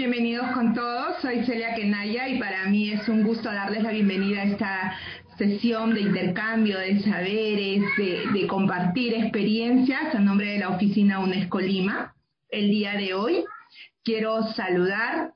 [0.00, 4.40] Bienvenidos con todos, soy Celia Kenaya y para mí es un gusto darles la bienvenida
[4.40, 4.96] a esta
[5.36, 12.14] sesión de intercambio de saberes, de, compartir experiencias a nombre de la oficina UNESCO Lima.
[12.48, 13.44] El día de hoy
[14.02, 15.34] quiero saludar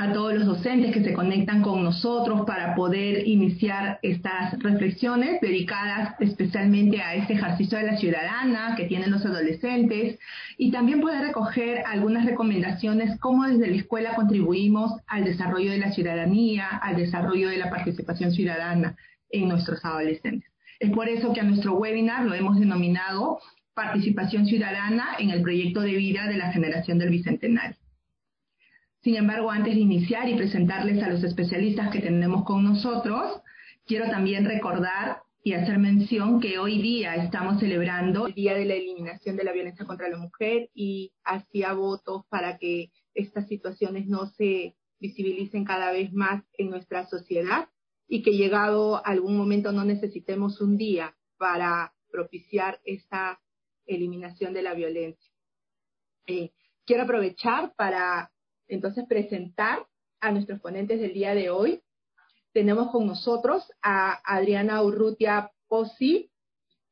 [0.00, 6.14] a todos los docentes que se conectan con nosotros para poder iniciar estas reflexiones dedicadas
[6.20, 10.18] especialmente a este ejercicio de la ciudadana que tienen los adolescentes
[10.56, 15.92] y también poder recoger algunas recomendaciones cómo desde la escuela contribuimos al desarrollo de la
[15.92, 18.96] ciudadanía, al desarrollo de la participación ciudadana
[19.28, 20.50] en nuestros adolescentes.
[20.78, 23.38] Es por eso que a nuestro webinar lo hemos denominado
[23.74, 27.76] Participación Ciudadana en el Proyecto de Vida de la Generación del Bicentenario.
[29.02, 33.40] Sin embargo, antes de iniciar y presentarles a los especialistas que tenemos con nosotros,
[33.86, 38.74] quiero también recordar y hacer mención que hoy día estamos celebrando el Día de la
[38.74, 44.26] Eliminación de la Violencia contra la Mujer y hacía votos para que estas situaciones no
[44.26, 47.70] se visibilicen cada vez más en nuestra sociedad
[48.06, 53.40] y que llegado algún momento no necesitemos un día para propiciar esta
[53.86, 55.32] eliminación de la violencia.
[56.26, 56.50] Eh,
[56.84, 58.30] quiero aprovechar para
[58.70, 59.86] entonces presentar
[60.20, 61.82] a nuestros ponentes del día de hoy.
[62.52, 66.30] Tenemos con nosotros a Adriana Urrutia Posi,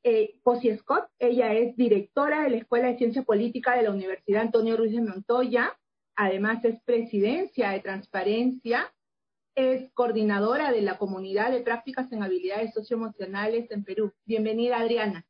[0.03, 0.41] eh,
[0.79, 1.09] Scott.
[1.19, 5.03] Ella es directora de la Escuela de Ciencia Política de la Universidad Antonio Ruiz de
[5.03, 5.77] Montoya.
[6.15, 8.93] Además es presidencia de Transparencia.
[9.55, 14.12] Es coordinadora de la Comunidad de Prácticas en Habilidades Socioemocionales en Perú.
[14.25, 15.27] Bienvenida, Adriana.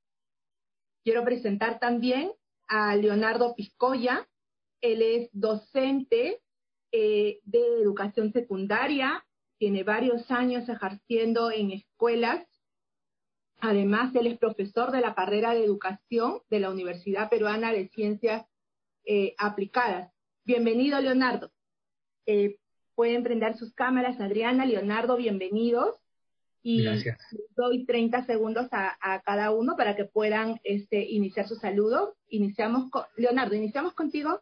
[1.03, 2.31] Quiero presentar también
[2.67, 4.29] a Leonardo Piscoya.
[4.81, 6.41] Él es docente
[6.93, 9.25] eh, de educación secundaria,
[9.59, 12.47] tiene varios años ejerciendo en escuelas.
[13.61, 18.47] Además, él es profesor de la carrera de educación de la Universidad Peruana de Ciencias
[19.05, 20.13] eh, Aplicadas.
[20.45, 21.51] Bienvenido, Leonardo.
[22.25, 22.59] Eh,
[22.95, 25.97] pueden prender sus cámaras, Adriana, Leonardo, bienvenidos.
[26.63, 27.19] Y Gracias.
[27.57, 32.17] doy 30 segundos a, cada uno para que puedan este, iniciar su saludo.
[32.29, 34.41] Iniciamos con, Leonardo, iniciamos contigo.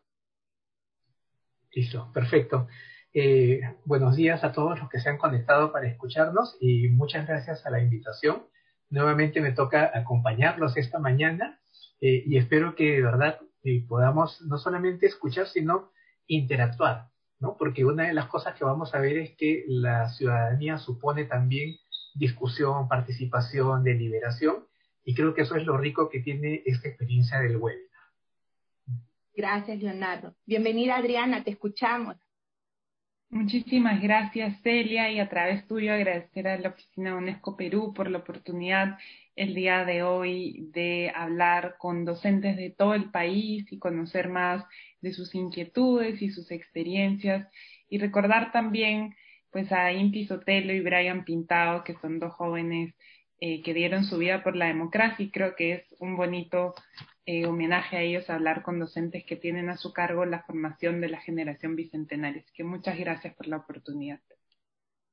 [1.77, 2.69] Listo, perfecto.
[3.13, 7.67] Eh, buenos días a todos los que se han conectado para escucharnos y muchas gracias
[7.67, 8.47] a la invitación.
[8.89, 11.61] Nuevamente me toca acompañarlos esta mañana
[12.01, 15.93] eh, y espero que de verdad eh, podamos no solamente escuchar, sino
[16.27, 17.11] interactuar,
[17.41, 17.59] ¿no?
[17.59, 21.77] Porque una de las cosas que vamos a ver es que la ciudadanía supone también
[22.15, 24.65] discusión, participación, deliberación
[25.05, 27.77] y creo que eso es lo rico que tiene esta experiencia del web.
[29.37, 30.35] Gracias, Leonardo.
[30.47, 32.17] Bienvenida, Adriana, te escuchamos.
[33.29, 38.19] Muchísimas gracias, Celia, y a través tuyo agradecer a la Oficina UNESCO Perú por la
[38.19, 38.97] oportunidad
[39.35, 44.65] el día de hoy de hablar con docentes de todo el país y conocer más
[45.03, 47.47] de sus inquietudes y sus experiencias
[47.91, 49.15] y recordar también
[49.51, 52.95] pues a Inti Sotelo y Brian Pintado, que son dos jóvenes
[53.41, 56.75] eh, que dieron su vida por la democracia y creo que es un bonito
[57.29, 61.09] eh, homenaje a ellos hablar con docentes que tienen a su cargo la formación de
[61.09, 62.41] la generación bicentenaria.
[62.41, 64.21] Así que muchas gracias por la oportunidad.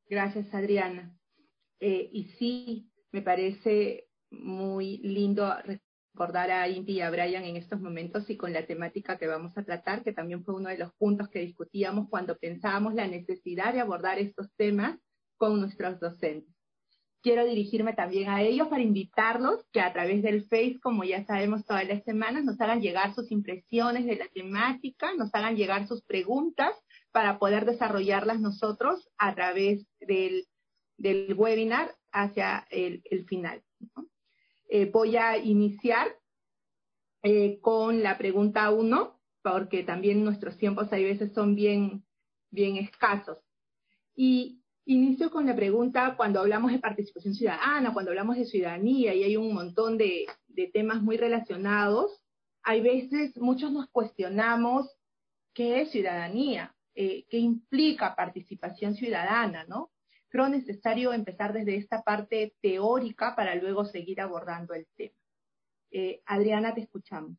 [0.08, 1.18] Gracias, Adriana.
[1.80, 5.52] Eh, y sí, me parece muy lindo
[6.14, 9.58] recordar a Inti y a Brian en estos momentos y con la temática que vamos
[9.58, 13.74] a tratar, que también fue uno de los puntos que discutíamos cuando pensábamos la necesidad
[13.74, 15.00] de abordar estos temas
[15.36, 16.53] con nuestros docentes
[17.24, 21.66] quiero dirigirme también a ellos para invitarlos que a través del Face, como ya sabemos
[21.66, 26.04] todas las semanas, nos hagan llegar sus impresiones de la temática, nos hagan llegar sus
[26.04, 26.76] preguntas
[27.12, 30.46] para poder desarrollarlas nosotros a través del,
[31.36, 33.64] webinar hacia el, final.
[34.70, 36.16] Eh, voy a iniciar
[37.24, 42.04] eh, con la pregunta uno, porque también nuestros tiempos a veces son bien,
[42.52, 43.40] bien escasos.
[44.16, 49.24] Y Inicio con la pregunta, cuando hablamos de participación ciudadana, cuando hablamos de ciudadanía y
[49.24, 50.26] hay un montón de,
[50.74, 52.22] temas muy relacionados,
[52.64, 54.94] hay veces muchos nos cuestionamos
[55.54, 59.92] qué es ciudadanía, eh, qué implica participación ciudadana, ¿no?
[60.28, 65.16] Creo necesario empezar desde esta parte teórica para luego seguir abordando el tema.
[65.92, 67.38] Eh, Adriana, te escuchamos.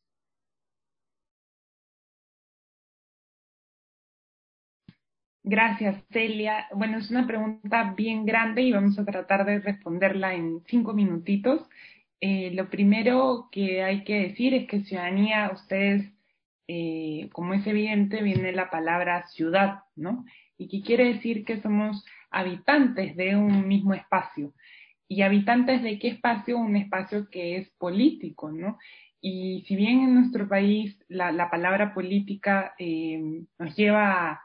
[5.47, 6.67] Gracias, Celia.
[6.75, 11.69] Bueno, es una pregunta bien grande y vamos a tratar de responderla en cinco minutitos.
[12.19, 16.11] Eh, lo primero que hay que decir es que ciudadanía, ustedes,
[16.67, 20.25] eh, como es evidente, viene la palabra ciudad, ¿no?
[20.57, 24.55] Y que quiere decir que somos habitantes de un mismo espacio.
[25.09, 26.57] ¿Y habitantes de qué espacio?
[26.57, 28.79] Un espacio que es político, ¿no?
[29.21, 33.21] Y si bien en nuestro país la, palabra política eh,
[33.59, 34.44] nos lleva a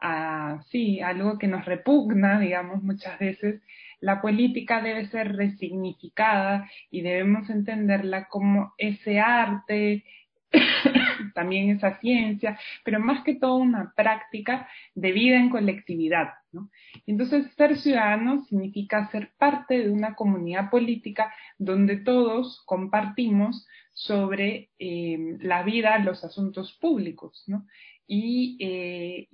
[0.00, 3.62] a, sí, algo que nos repugna, digamos, muchas veces,
[4.00, 10.04] la política debe ser resignificada y debemos entenderla como ese arte,
[11.34, 16.34] también esa ciencia, pero más que todo una práctica de vida en colectividad.
[16.52, 16.70] ¿no?
[17.06, 23.66] Entonces, ser ciudadano significa ser parte de una comunidad política donde todos compartimos
[23.98, 27.66] sobre eh, la vida, los asuntos públicos, ¿no?
[28.06, 29.26] y, eh,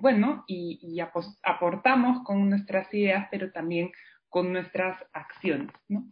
[0.00, 0.98] bueno, y,
[1.42, 3.90] aportamos con nuestras ideas, pero también
[4.30, 5.74] con nuestras acciones.
[5.88, 6.10] ¿no?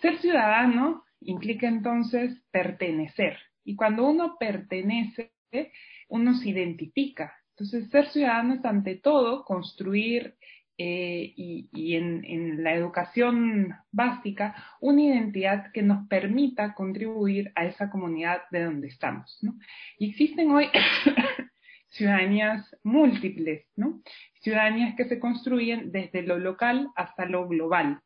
[0.00, 5.32] Ser ciudadano implica entonces pertenecer, y cuando uno pertenece,
[6.08, 7.34] uno se identifica.
[7.50, 10.34] Entonces, ser ciudadano es ante todo construir
[10.76, 18.42] eh, y, en, la educación básica una identidad que nos permita contribuir a esa comunidad
[18.50, 19.38] de donde estamos.
[19.98, 20.68] Y existen hoy
[21.88, 24.02] ciudadanías múltiples, ¿no?
[24.40, 28.00] ciudadanías que se construyen desde lo local hasta lo global.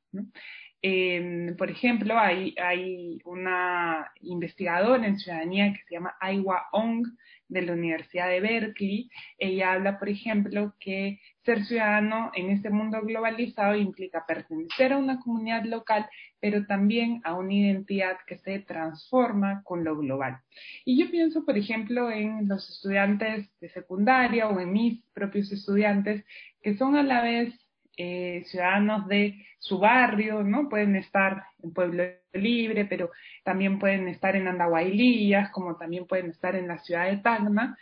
[0.82, 7.04] Eh, por ejemplo, hay, hay una investigadora en ciudadanía que se llama Aiwa Ong
[7.48, 9.10] de la Universidad de Berkeley.
[9.38, 15.18] Ella habla, por ejemplo, que ser ciudadano en este mundo globalizado implica pertenecer a una
[15.18, 16.06] comunidad local,
[16.40, 20.38] pero también a una identidad que se transforma con lo global.
[20.84, 26.24] Y yo pienso, por ejemplo, en los estudiantes de secundaria o en mis propios estudiantes
[26.62, 27.54] que son a la vez
[27.98, 30.68] eh, ciudadanos de su barrio, ¿no?
[30.68, 33.10] Pueden estar en Pueblo Libre, pero
[33.44, 37.76] también pueden estar en Andahuaylías, como también pueden estar en la ciudad de Tacna,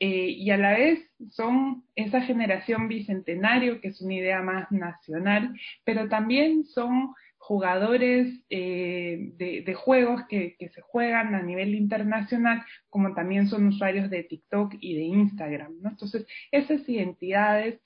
[0.00, 1.00] eh, y a la vez
[1.30, 9.32] son esa generación bicentenario, que es una idea más nacional, pero también son jugadores eh,
[9.36, 14.94] de, juegos que, se juegan a nivel internacional, como también son usuarios de TikTok y
[14.94, 15.74] de Instagram.
[15.84, 17.80] Entonces, esas identidades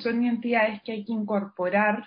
[0.00, 2.04] son entidades que hay que incorporar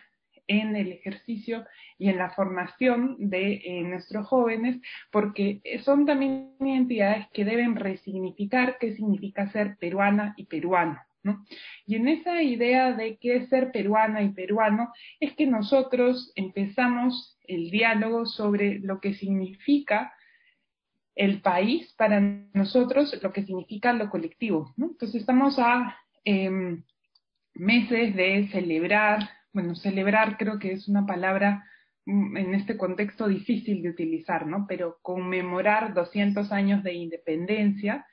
[0.47, 1.65] en el ejercicio
[1.97, 4.81] y en la formación de eh, nuestros jóvenes,
[5.11, 10.99] porque son también identidades que deben resignificar qué significa ser peruana y peruano.
[11.23, 11.45] ¿no?
[11.85, 17.37] Y en esa idea de qué es ser peruana y peruano, es que nosotros empezamos
[17.47, 20.13] el diálogo sobre lo que significa
[21.15, 24.73] el país para nosotros, lo que significa lo colectivo.
[24.77, 25.95] Entonces estamos a
[26.25, 26.83] em,
[27.55, 31.65] meses de celebrar, bueno, celebrar creo que es una palabra
[32.05, 34.65] mm, en este contexto difícil de utilizar, ¿no?
[34.67, 38.05] Pero conmemorar 200 años de independencia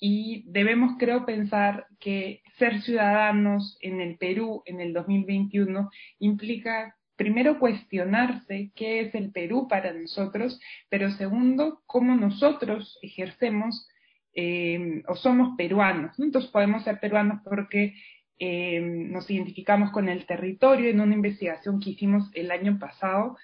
[0.00, 5.90] y debemos, creo, pensar que ser ciudadanos en el Perú en el 2021
[6.20, 13.88] implica primero cuestionarse qué es el Perú para nosotros, pero segundo, cómo nosotros ejercemos
[14.34, 16.16] eh, o somos peruanos.
[16.20, 17.94] Entonces podemos ser peruanos porque
[18.38, 23.36] eh, nos identificamos con el territorio en una investigación que hicimos el año pasado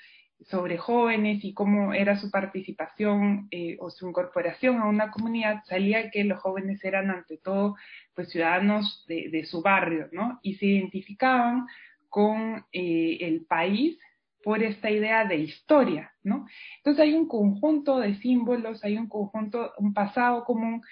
[0.48, 6.10] sobre jóvenes y cómo era su participación eh, o su incorporación a una comunidad, salía
[6.10, 7.76] que los jóvenes eran ante todo
[8.14, 10.38] pues ciudadanos de, su barrio, ¿no?
[10.42, 11.66] Y se identificaban
[12.08, 13.98] con eh, el país
[14.42, 16.46] por esta idea de historia, ¿no?
[16.78, 20.82] Entonces hay un conjunto de símbolos, hay un conjunto, un pasado común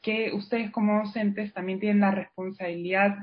[0.00, 3.16] que ustedes como docentes también tienen la responsabilidad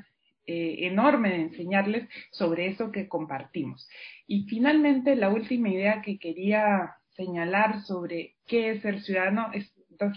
[0.52, 3.88] eh, enorme de enseñarles sobre eso que compartimos.
[4.26, 9.72] Y finalmente, la última idea que quería señalar sobre qué es ser ciudadano es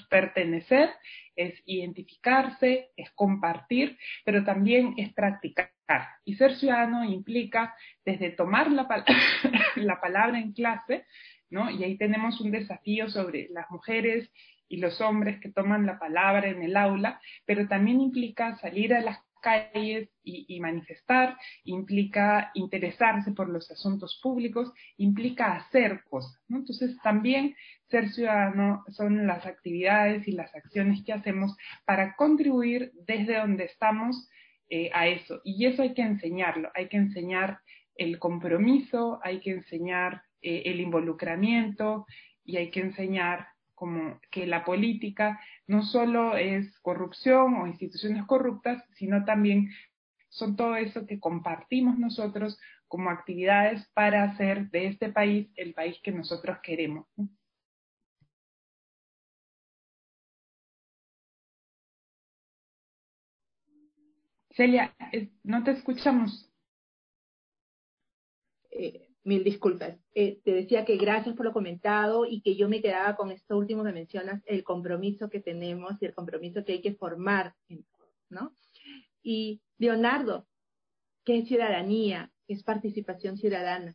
[0.08, 0.88] pertenecer,
[1.36, 5.70] es identificarse, es compartir, pero también es practicar.
[6.24, 8.88] Y ser ciudadano implica desde tomar la,
[9.76, 11.04] la palabra en clase,
[11.50, 11.70] ¿no?
[11.70, 14.30] Y ahí tenemos un desafío sobre las mujeres
[14.66, 19.02] y los hombres que toman la palabra en el aula, pero también implica salir a
[19.02, 26.40] las calles y, manifestar, implica interesarse por los asuntos públicos, implica hacer cosas.
[26.48, 27.54] Entonces también
[27.88, 34.28] ser ciudadano son las actividades y las acciones que hacemos para contribuir desde donde estamos
[34.70, 35.42] eh, a eso.
[35.44, 37.58] Y eso hay que enseñarlo, hay que enseñar
[37.94, 42.06] el compromiso, hay que enseñar eh, el involucramiento
[42.44, 43.48] y hay que enseñar
[43.82, 49.70] como que la política no solo es corrupción o instituciones corruptas, sino también
[50.28, 55.96] son todo eso que compartimos nosotros como actividades para hacer de este país el país
[56.00, 57.08] que nosotros queremos.
[64.56, 64.94] Celia,
[65.42, 66.48] no te escuchamos.
[68.70, 69.96] Eh, Mil disculpas.
[70.14, 73.56] Eh, te decía que gracias por lo comentado y que yo me quedaba con esto
[73.56, 77.54] último que mencionas, el compromiso que tenemos y el compromiso que hay que formar,
[78.28, 78.52] ¿no?
[79.22, 80.46] Y Leonardo,
[81.24, 82.32] ¿qué es ciudadanía?
[82.46, 83.94] ¿Qué es participación ciudadana?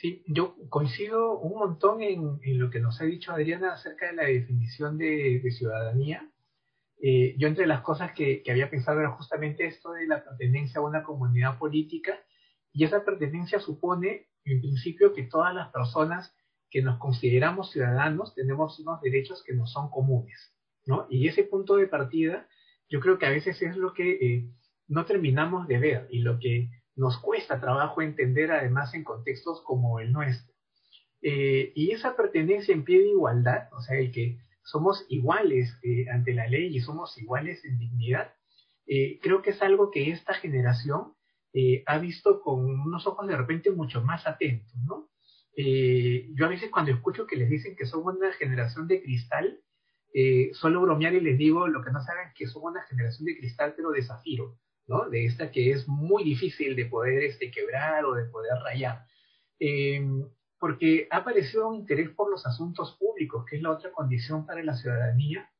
[0.00, 4.24] Sí, yo coincido un montón en, lo que nos ha dicho Adriana acerca de la
[4.24, 6.28] definición de, ciudadanía.
[7.00, 10.80] Eh, yo entre las cosas que, que, había pensado era justamente esto de la pertenencia
[10.80, 12.18] a una comunidad política
[12.72, 16.34] y esa pertenencia supone en principio que todas las personas
[16.70, 20.54] que nos consideramos ciudadanos tenemos unos derechos que nos son comunes,
[20.86, 21.06] ¿no?
[21.10, 22.46] Y ese punto de partida
[22.88, 24.50] yo creo que a veces es lo que eh,
[24.88, 30.00] no terminamos de ver y lo que nos cuesta trabajo entender además en contextos como
[30.00, 30.54] el nuestro.
[31.22, 36.06] Eh, y esa pertenencia en pie de igualdad, o sea, el que somos iguales eh,
[36.10, 38.34] ante la ley y somos iguales en dignidad,
[39.22, 41.14] creo que es algo que esta generación
[41.86, 45.10] ha visto con unos ojos de repente mucho más atentos, ¿no?
[45.56, 49.60] Eh, yo a veces cuando escucho que les dicen que son una generación de cristal,
[50.14, 53.36] eh, suelo bromear y les digo lo que no saben que son una generación de
[53.36, 55.08] cristal pero de zafiro, ¿no?
[55.08, 59.04] De esta que es muy difícil de poder este, quebrar o de poder rayar.
[59.58, 60.24] Em,
[60.58, 64.62] porque ha aparecido un interés por los asuntos públicos, que es la otra condición para
[64.62, 65.50] la ciudadanía,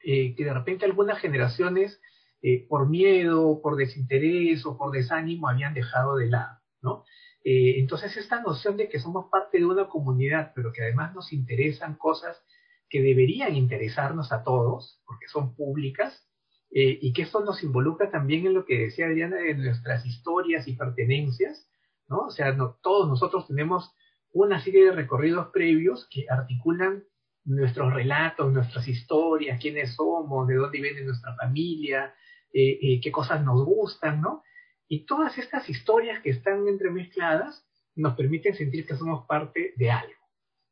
[0.00, 2.00] eh, que de repente algunas generaciones,
[2.42, 7.04] eh, por miedo, por desinterés o por desánimo, habían dejado de lado, ¿no?
[7.44, 11.32] Eh, entonces, esta noción de que somos parte de una comunidad, pero que además nos
[11.32, 12.36] interesan cosas
[12.88, 16.28] que deberían interesarnos a todos, porque son públicas,
[16.70, 20.68] eh, y que esto nos involucra también en lo que decía Adriana de nuestras historias
[20.68, 21.68] y pertenencias,
[22.08, 22.26] ¿no?
[22.26, 23.94] O sea, todos nosotros tenemos
[24.32, 27.04] una serie de recorridos previos que articulan
[27.44, 32.14] nuestros relatos, nuestras historias, quiénes somos, de dónde viene nuestra familia,
[32.52, 34.42] eh, qué cosas nos gustan, ¿no?
[34.88, 40.22] Y todas estas historias que están entremezcladas nos permiten sentir que somos parte de algo,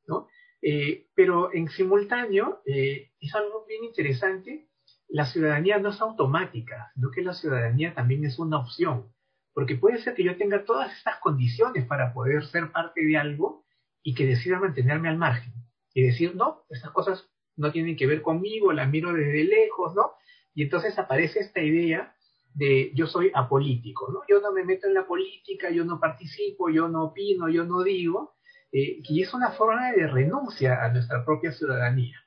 [0.06, 0.28] ¿no?
[0.62, 4.68] Eh, pero en simultáneo, eh, es algo bien interesante,
[5.09, 9.12] la ciudadanía no es automática, sino que la ciudadanía también es una opción,
[9.52, 13.64] porque puede ser que yo tenga todas estas condiciones para poder ser parte de algo
[14.02, 15.52] y que decida mantenerme al margen
[15.95, 20.12] y decir, no, estas cosas no tienen que ver conmigo, las miro desde lejos, ¿no?
[20.57, 22.17] Y entonces aparece esta idea
[22.55, 24.23] de yo soy apolítico, ¿no?
[24.27, 27.83] Yo no me meto en la política, yo no participo, yo no opino, yo no
[27.83, 28.37] digo,
[28.73, 32.19] eh, y es una forma de renuncia a nuestra propia ciudadanía,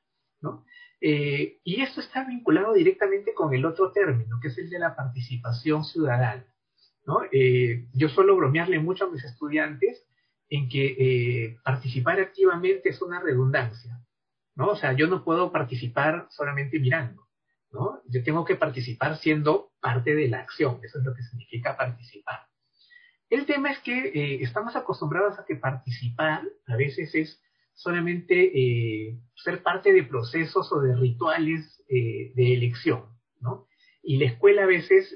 [0.41, 0.63] ¿no?
[1.01, 4.95] Eh, y esto está vinculado directamente con el otro término, que es el de la
[4.95, 6.45] participación ciudadana,
[7.07, 7.21] ¿no?
[7.31, 10.05] Eh, yo suelo bromearle mucho a mis estudiantes
[10.49, 13.99] en que participar activamente es una redundancia,
[14.55, 14.67] ¿no?
[14.67, 17.28] O sea, yo no puedo participar solamente mirando.
[17.71, 22.49] Yo tengo que participar siendo parte de la acción, eso es lo que significa participar.
[23.29, 27.39] El tema es que eh, estamos acostumbrados a que participar a veces es
[27.73, 33.05] solamente eh, ser parte de procesos o de rituales eh, de elección.
[34.01, 35.13] Y la escuela a veces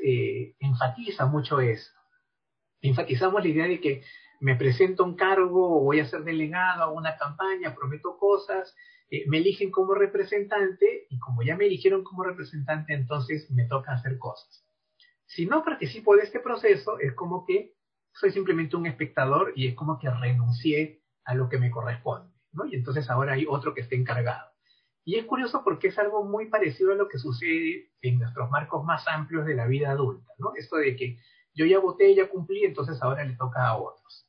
[0.60, 1.90] enfatiza mucho eso.
[2.82, 4.04] Enfatizamos la idea de que
[4.42, 8.76] me presento un cargo voy a ser delegado a una campaña, prometo cosas,
[9.14, 13.94] eh, me eligen como representante y como ya me eligieron como representante, entonces me toca
[13.94, 14.66] hacer cosas.
[15.28, 17.76] Si no participo de este proceso, es como que
[18.12, 22.66] soy simplemente un espectador y es como que renuncié a lo que me corresponde, ¿no?
[22.66, 24.50] Y entonces ahora hay otro que esté encargado.
[25.06, 28.84] Y es curioso porque es algo muy parecido a lo que sucede en nuestros marcos
[28.84, 30.54] más amplios de la vida adulta, ¿no?
[30.56, 31.20] Esto de que
[31.54, 34.28] yo ya voté, ya cumplí, entonces ahora le toca a otros.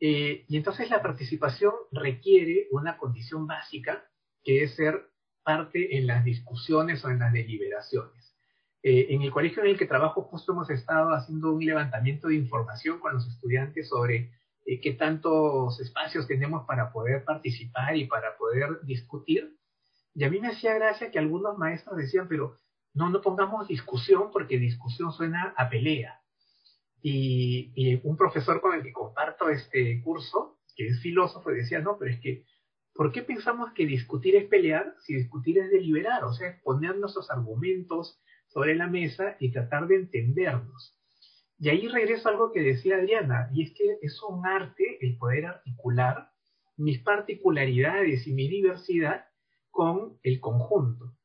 [0.00, 4.02] Eh, y entonces la participación requiere una condición básica
[4.44, 5.08] que es ser
[5.42, 8.34] parte en las discusiones o en las deliberaciones.
[8.82, 12.34] Eh, en el colegio en el que trabajo justo hemos estado haciendo un levantamiento de
[12.34, 14.30] información con los estudiantes sobre
[14.66, 19.56] eh, qué tantos espacios tenemos para poder participar y para poder discutir.
[20.14, 22.58] Y a mí me hacía gracia que algunos maestros decían, pero
[22.92, 26.20] no, no pongamos discusión porque discusión suena a pelea.
[27.02, 31.98] Y, y, un profesor con el que comparto este curso, que es filósofo, decía, no,
[31.98, 32.44] pero es que
[32.94, 36.24] ¿Por qué pensamos que discutir es pelear si discutir es deliberar?
[36.24, 40.96] O sea, poner nuestros argumentos sobre la mesa y tratar de entendernos.
[41.58, 45.18] Y ahí regreso a algo que decía Adriana, y es que es un arte el
[45.18, 46.30] poder articular
[46.76, 49.26] mis particularidades y mi diversidad
[49.70, 51.16] con el conjunto.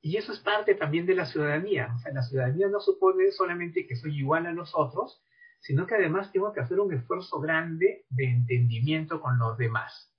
[0.00, 1.92] Y eso es parte también de la ciudadanía.
[1.94, 5.22] O sea, la ciudadanía no supone solamente que soy igual a los otros,
[5.60, 10.10] sino que además tengo que hacer un esfuerzo grande de entendimiento con los demás.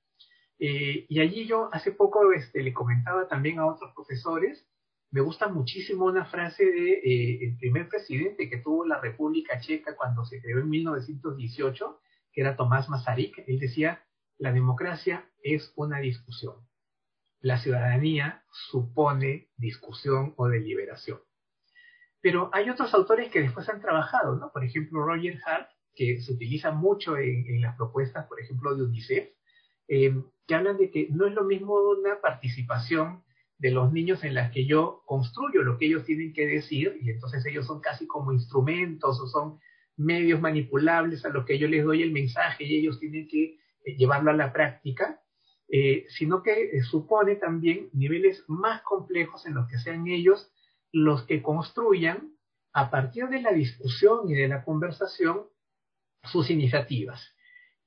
[0.60, 4.68] Eh, y allí yo hace poco este, le comentaba también a otros profesores,
[5.12, 10.24] me gusta muchísimo una frase de eh, primer presidente que tuvo la República Checa cuando
[10.26, 12.00] se creó en 1918,
[12.32, 13.44] que era Tomás Masaryk.
[13.48, 14.04] Él decía,
[14.38, 16.56] la democracia es una discusión.
[17.42, 21.20] La ciudadanía supone discusión o deliberación.
[22.22, 24.52] Pero hay otros autores que después han trabajado, ¿no?
[24.52, 29.30] Por ejemplo, Roger Hart, que se utiliza mucho en, las propuestas, por ejemplo, de UNICEF,
[29.90, 30.14] eh,
[30.48, 33.24] que hablan de que no es lo mismo una participación
[33.60, 37.10] de los niños en las que yo construyo lo que ellos tienen que decir y
[37.10, 39.60] entonces ellos son casi como instrumentos o son
[39.98, 43.96] medios manipulables a los que yo les doy el mensaje y ellos tienen que eh,
[43.98, 45.22] llevarlo a la práctica,
[45.68, 50.50] eh, sino que eh, supone también niveles más complejos en los que sean ellos
[50.92, 52.34] los que construyan
[52.72, 55.48] a partir de la discusión y de la conversación
[56.24, 57.36] sus iniciativas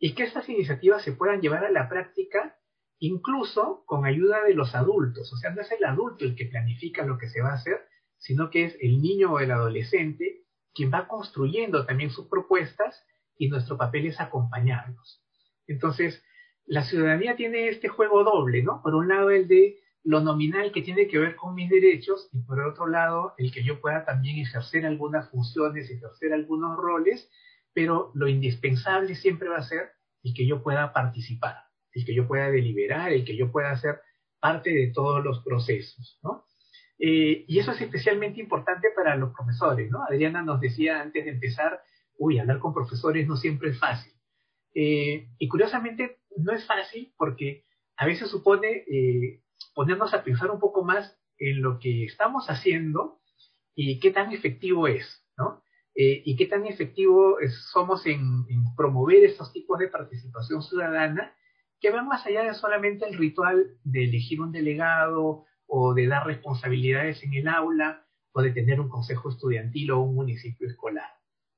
[0.04, 2.56] y que estas iniciativas se puedan llevar a la práctica
[2.98, 5.32] incluso con ayuda de los adultos.
[5.32, 7.80] O sea, no es el adulto el que planifica lo que se va a hacer,
[8.18, 10.42] sino que es el niño o el adolescente
[10.74, 13.00] quien va construyendo también sus propuestas
[13.38, 15.22] y nuestro papel es acompañarlos.
[15.68, 16.20] Entonces,
[16.66, 18.82] la ciudadanía tiene este juego doble, ¿no?
[18.82, 22.40] Por un lado, el de lo nominal que tiene que ver con mis derechos y
[22.40, 27.30] por otro lado, el que yo pueda también ejercer algunas funciones, ejercer algunos roles,
[27.74, 29.90] pero lo indispensable siempre va a ser
[30.22, 31.56] el que yo pueda participar
[31.92, 34.00] el que yo pueda deliberar, el que yo pueda ser
[34.40, 36.44] parte de todos los procesos, ¿no?
[36.98, 40.02] Eh, y eso es especialmente importante para los profesores, ¿no?
[40.04, 41.80] Adriana nos decía antes de empezar,
[42.16, 44.12] uy, hablar con profesores no siempre es fácil.
[44.74, 47.64] Eh, y curiosamente no es fácil porque
[47.96, 49.42] a veces supone eh,
[49.74, 53.20] ponernos a pensar un poco más en lo que estamos haciendo
[53.74, 55.62] y qué tan efectivo es, ¿no?
[55.94, 57.36] Y qué tan efectivo
[57.72, 58.46] somos en,
[58.76, 61.34] promover estos tipos de participación ciudadana
[61.80, 66.26] que van más allá de solamente el ritual de elegir un delegado o de dar
[66.26, 71.10] responsabilidades en el aula o de tener un consejo estudiantil o un municipio escolar,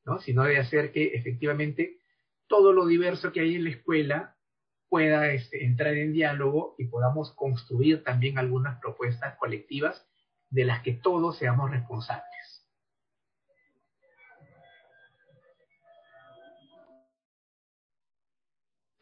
[0.05, 0.19] ¿no?
[0.19, 2.01] sino de hacer que efectivamente
[2.47, 4.37] todo lo diverso que hay en la escuela
[4.89, 10.07] pueda este, entrar en diálogo y podamos construir también algunas propuestas colectivas
[10.51, 12.34] de las que todos seamos responsables.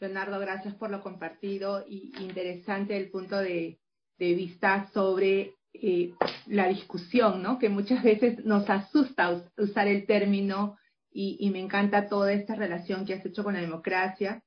[0.02, 3.78] Leonardo, gracias por lo compartido y interesante el punto de,
[4.18, 6.14] vista sobre eh,
[6.46, 7.58] la discusión, ¿no?
[7.58, 10.76] Que muchas veces nos asusta usar el término
[11.10, 14.42] y, me encanta toda esta relación que has hecho con la democracia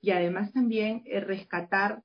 [0.00, 2.02] y además también eh, rescatar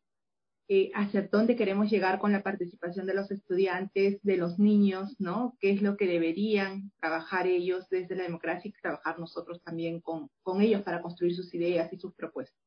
[0.67, 5.55] eh, hacia dónde queremos llegar con la participación de los estudiantes, de los niños, ¿no?
[5.59, 10.29] ¿Qué es lo que deberían trabajar ellos desde la democracia y trabajar nosotros también con
[10.59, 12.64] ellos para construir sus ideas y sus propuestas?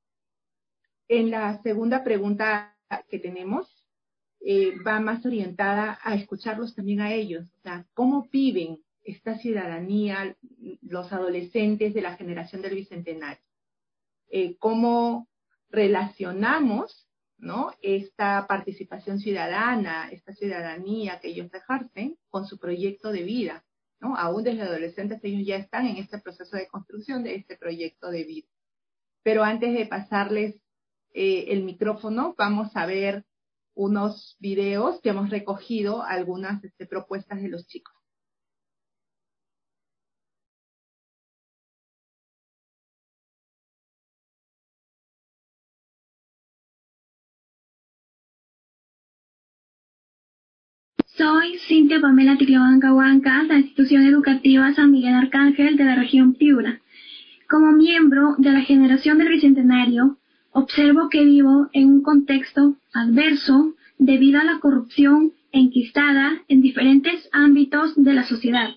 [1.09, 2.77] En la segunda pregunta
[3.09, 3.66] que tenemos,
[4.40, 10.37] eh, va más orientada a escucharlos también a ellos, o sea, cómo viven esta ciudadanía
[10.83, 13.42] los adolescentes de la generación del Bicentenario,
[14.29, 15.29] eh, cómo
[15.71, 17.73] relacionamos ¿no?
[17.81, 23.64] esta participación ciudadana, esta ciudadanía que ellos ejercen con su proyecto de vida.
[24.01, 24.16] ¿no?
[24.16, 28.25] Aún desde adolescentes ellos ya están en este proceso de construcción de este proyecto de
[28.25, 28.49] vida.
[29.23, 30.57] Pero antes de pasarles
[31.14, 33.25] eh, el micrófono, vamos a ver
[33.75, 37.94] unos videos que hemos recogido, algunas este, propuestas de los chicos.
[51.18, 56.35] Soy Cintia Pamela Ticlabanca Huanca, de la institución educativa San Miguel Arcángel de la región
[56.35, 56.81] Piura.
[57.49, 60.18] Como miembro de la generación del Bicentenario,
[60.53, 67.95] observo que vivo en un contexto adverso debido a la corrupción enquistada en diferentes ámbitos
[67.97, 68.71] de la sociedad,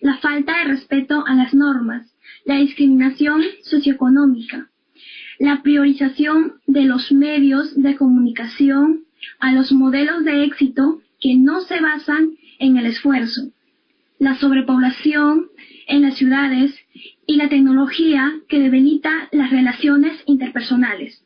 [0.00, 4.70] la falta de respeto a las normas, la discriminación socioeconómica,
[5.38, 9.04] la priorización de los medios de comunicación
[9.38, 13.50] a los modelos de éxito que no se basan en el esfuerzo,
[14.18, 15.46] la sobrepoblación
[15.86, 16.74] en las ciudades
[17.26, 21.24] y la tecnología que debilita las relaciones interpersonales.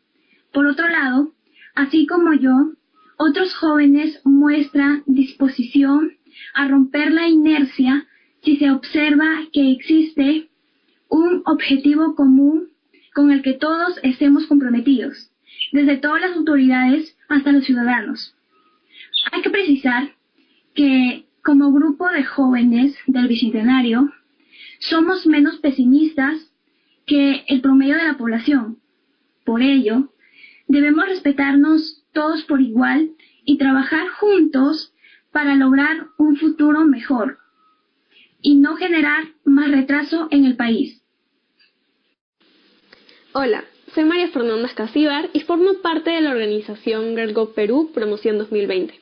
[0.53, 1.33] Por otro lado,
[1.75, 2.73] así como yo,
[3.17, 6.13] otros jóvenes muestran disposición
[6.55, 8.07] a romper la inercia
[8.43, 10.49] si se observa que existe
[11.09, 12.69] un objetivo común
[13.15, 15.31] con el que todos estemos comprometidos,
[15.73, 18.35] desde todas las autoridades hasta los ciudadanos.
[19.31, 20.15] Hay que precisar
[20.75, 24.11] que como grupo de jóvenes del Bicentenario,
[24.83, 26.53] somos menos pesimistas
[27.07, 28.79] que el promedio de la población.
[29.45, 30.13] Por ello,
[30.67, 33.11] debemos respetarnos todos por igual
[33.45, 34.93] y trabajar juntos
[35.31, 37.39] para lograr un futuro mejor
[38.41, 41.01] y no generar más retraso en el país.
[43.35, 43.65] Hola,
[43.95, 48.99] soy María Fernanda Escasíbar y formo parte de la organización Girl Perú Promoción 2020.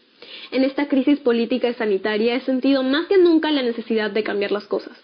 [0.53, 4.53] En esta crisis política y sanitaria he sentido más que nunca la necesidad de cambiar
[4.53, 4.97] las cosas.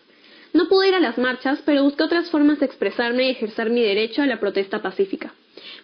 [0.56, 3.82] No pude ir a las marchas, pero busqué otras formas de expresarme y ejercer mi
[3.82, 5.34] derecho a la protesta pacífica.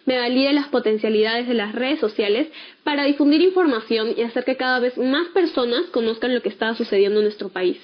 [0.07, 2.47] Me valí de las potencialidades de las redes sociales
[2.83, 7.19] para difundir información y hacer que cada vez más personas conozcan lo que estaba sucediendo
[7.19, 7.77] en nuestro país.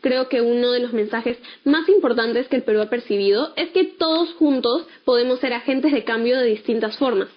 [0.00, 3.84] Creo que uno de los mensajes más importantes que el Perú ha percibido es que
[3.84, 7.28] todos juntos podemos ser agentes de cambio de distintas formas.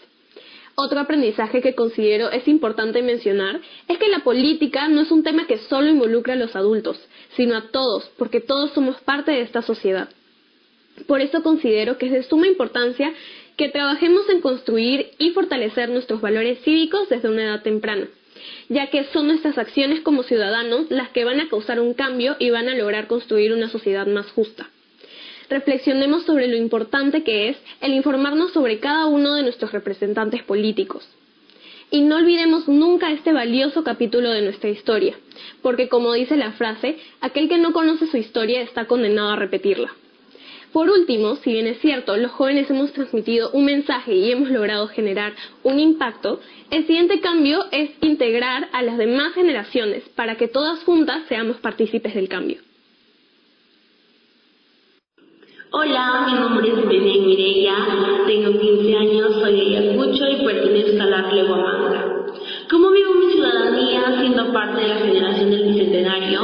[0.84, 5.46] Otro aprendizaje que considero es importante mencionar es que la política no es un tema
[5.46, 6.98] que solo involucra a los adultos,
[7.36, 10.10] sino a todos, porque todos somos parte de esta sociedad.
[11.06, 13.13] Por eso considero que es de suma importancia
[13.58, 18.08] que trabajemos en construir y fortalecer nuestros valores cívicos desde una edad temprana,
[18.67, 22.50] ya que son nuestras acciones como ciudadanos las que van a causar un cambio y
[22.50, 24.67] van a lograr construir una sociedad más justa.
[25.52, 31.06] Reflexionemos sobre lo importante que es el informarnos sobre cada uno de nuestros representantes políticos.
[31.92, 35.14] Y no olvidemos nunca este valioso capítulo de nuestra historia,
[35.62, 39.94] porque como dice la frase, aquel que no conoce su historia está condenado a repetirla.
[40.72, 44.88] Por último, si bien es cierto, los jóvenes hemos transmitido un mensaje y hemos logrado
[44.88, 45.34] generar
[45.64, 51.24] un impacto, el siguiente cambio es integrar a las demás generaciones para que todas juntas
[51.28, 52.62] seamos partícipes del cambio.
[55.74, 57.74] Hola, mi nombre es Belén Mireya,
[58.28, 62.26] tengo 15 años, soy de Ayacucho y pertenezco a la Huamanga.
[62.70, 66.42] ¿Cómo vivo mi ciudadanía siendo parte de la generación del Bicentenario?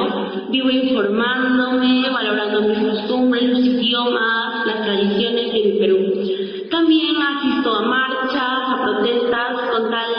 [0.50, 6.70] Vivo informándome, valorando mis costumbres, los idiomas, las tradiciones de mi Perú.
[6.72, 10.10] También asisto a marchas, a protestas con tal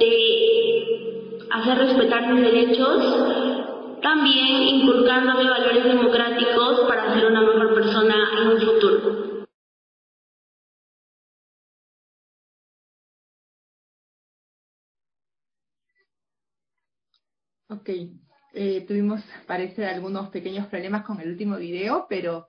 [0.00, 3.57] de hacer respetar mis derechos,
[4.02, 9.46] también inculcándome valores democráticos para ser una mejor persona en un futuro.
[17.70, 17.88] Ok,
[18.54, 22.48] eh, tuvimos, parece, algunos pequeños problemas con el último video, pero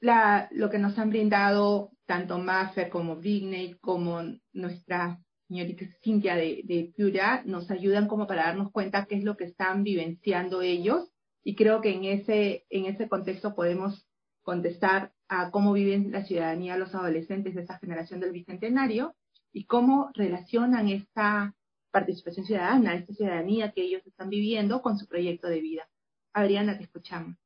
[0.00, 4.20] la, lo que nos han brindado tanto Maffer como Britney como
[4.52, 5.18] nuestra
[5.52, 9.44] señorita Cintia de, de Piura nos ayudan como para darnos cuenta qué es lo que
[9.44, 11.12] están vivenciando ellos
[11.44, 14.06] y creo que en ese, en ese contexto podemos
[14.40, 19.14] contestar a cómo viven la ciudadanía los adolescentes de esta generación del Bicentenario
[19.52, 21.54] y cómo relacionan esta
[21.90, 25.86] participación ciudadana, esta ciudadanía que ellos están viviendo con su proyecto de vida.
[26.32, 27.36] Adriana, te escuchamos.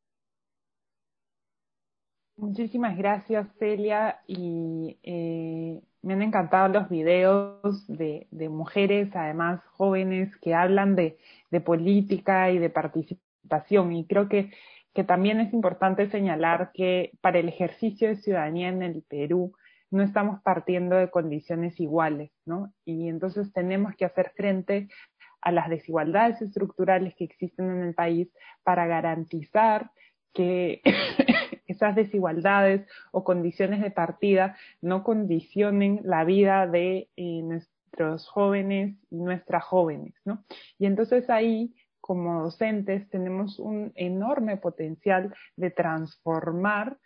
[2.37, 10.55] Muchísimas gracias, Celia, y eh, me han encantado los videos de, mujeres, además jóvenes, que
[10.55, 11.19] hablan de,
[11.65, 14.53] política y de participación, y creo que,
[14.95, 19.53] que también es importante señalar que para el ejercicio de ciudadanía en el Perú,
[19.91, 22.73] no estamos partiendo de condiciones iguales, ¿no?
[22.85, 24.89] Y entonces tenemos que hacer frente
[25.41, 28.29] a las desigualdades estructurales que existen en el país
[28.63, 29.91] para garantizar
[30.33, 30.83] que
[31.77, 39.17] esas desigualdades o condiciones de partida no condicionen la vida de eh, nuestros jóvenes y
[39.17, 40.45] nuestras jóvenes, ¿no?
[40.79, 46.99] Y entonces ahí como docentes tenemos un enorme potencial de transformar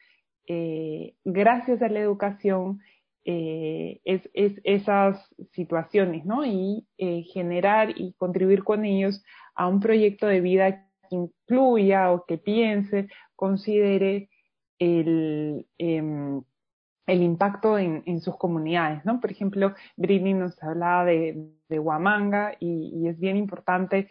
[0.46, 2.80] eh, gracias a la educación,
[3.24, 5.16] eh, es, esas
[5.52, 6.44] situaciones, ¿no?
[6.44, 6.86] Y
[7.32, 9.22] generar y contribuir con ellos
[9.54, 14.28] a un proyecto de vida que incluya o que piense, considere
[14.80, 16.42] el, em,
[17.06, 19.20] el impacto en, sus comunidades, ¿no?
[19.20, 24.08] Por ejemplo, Britney nos hablaba de, de Huamanga y, es bien importante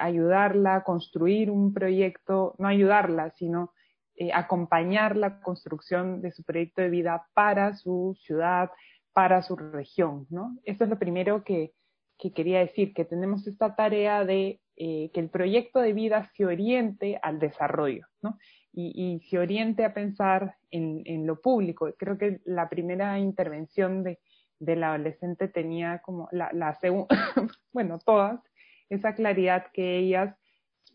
[0.00, 3.72] ayudarla a construir un proyecto, no ayudarla, sino
[4.20, 8.68] eh, acompañar la construcción de su proyecto de vida para su ciudad,
[9.14, 10.58] para su región, ¿no?
[10.64, 11.72] Esto es lo primero que,
[12.18, 17.18] quería decir, que tenemos esta tarea de eh, que el proyecto de vida se oriente
[17.22, 18.36] al desarrollo, ¿no?
[18.72, 21.92] Y, se oriente a pensar en, lo público.
[21.98, 24.20] Creo que la primera intervención de,
[24.60, 26.78] del adolescente tenía como la, la
[27.72, 28.40] bueno, todas,
[28.88, 30.36] esa claridad que ellas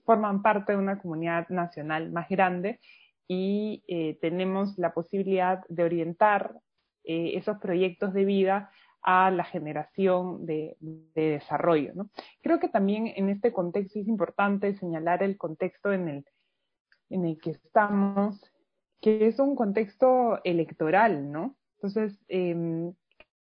[0.05, 2.79] forman parte de una comunidad nacional más grande
[3.27, 6.59] y eh, tenemos la posibilidad de orientar
[7.03, 10.77] eh, esos proyectos de vida a la generación de,
[11.13, 11.91] desarrollo.
[11.93, 12.09] ¿no?
[12.41, 16.25] Creo que también en este contexto es importante señalar el contexto en el,
[17.09, 18.41] en el que estamos,
[19.01, 21.55] que es un contexto electoral, ¿no?
[21.75, 22.93] Entonces, em,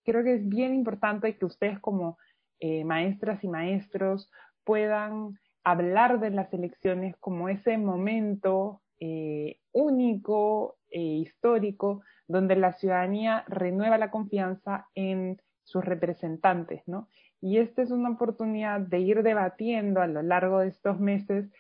[0.04, 2.18] creo que es bien importante que ustedes como
[2.60, 4.32] eh, maestras y maestros
[4.64, 13.44] puedan hablar de las elecciones como ese momento eh, único e histórico donde la ciudadanía
[13.48, 17.10] renueva la confianza en sus representantes, ¿no?
[17.42, 21.52] Y esta es una oportunidad de ir debatiendo a lo largo de estos meses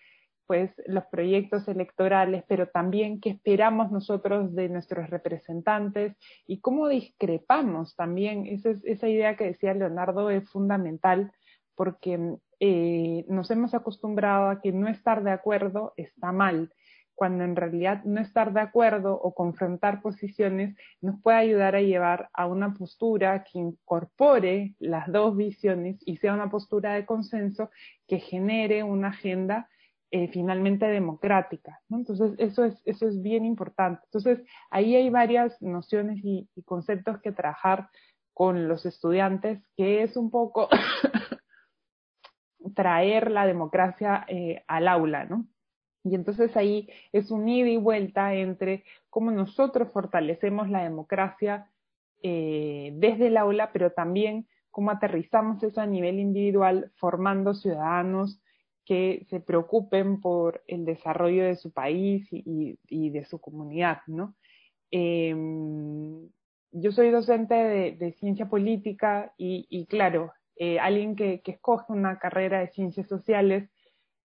[0.47, 6.15] pues los proyectos electorales, pero también qué esperamos nosotros de nuestros representantes
[6.47, 8.45] y cómo discrepamos también.
[8.47, 11.31] Esa, esa idea que decía Leonardo es fundamental
[11.75, 16.71] porque eh, nos hemos acostumbrado a que no estar de acuerdo está mal,
[17.13, 22.29] cuando en realidad no estar de acuerdo o confrontar posiciones nos puede ayudar a llevar
[22.31, 27.71] a una postura que incorpore las dos visiones y sea una postura de consenso
[28.07, 29.67] que genere una agenda
[30.09, 31.81] eh, finalmente democrática.
[31.89, 33.99] Entonces, eso es, eso es bien importante.
[34.05, 37.89] Entonces, ahí hay varias nociones y, conceptos que trabajar
[38.33, 40.69] con los estudiantes, que es un poco
[42.75, 45.45] traer la democracia eh, al aula, ¿no?
[46.05, 51.69] Y entonces ahí es un ida y vuelta entre cómo nosotros fortalecemos la democracia
[52.23, 58.39] eh, desde el aula, pero también cómo aterrizamos eso a nivel individual, formando ciudadanos
[58.87, 64.35] que se preocupen por el desarrollo de su país y, de su comunidad, ¿no?
[64.91, 66.29] Em,
[66.71, 72.69] yo soy docente de, ciencia política y, claro, eh, alguien que, escoge una carrera de
[72.69, 73.69] ciencias sociales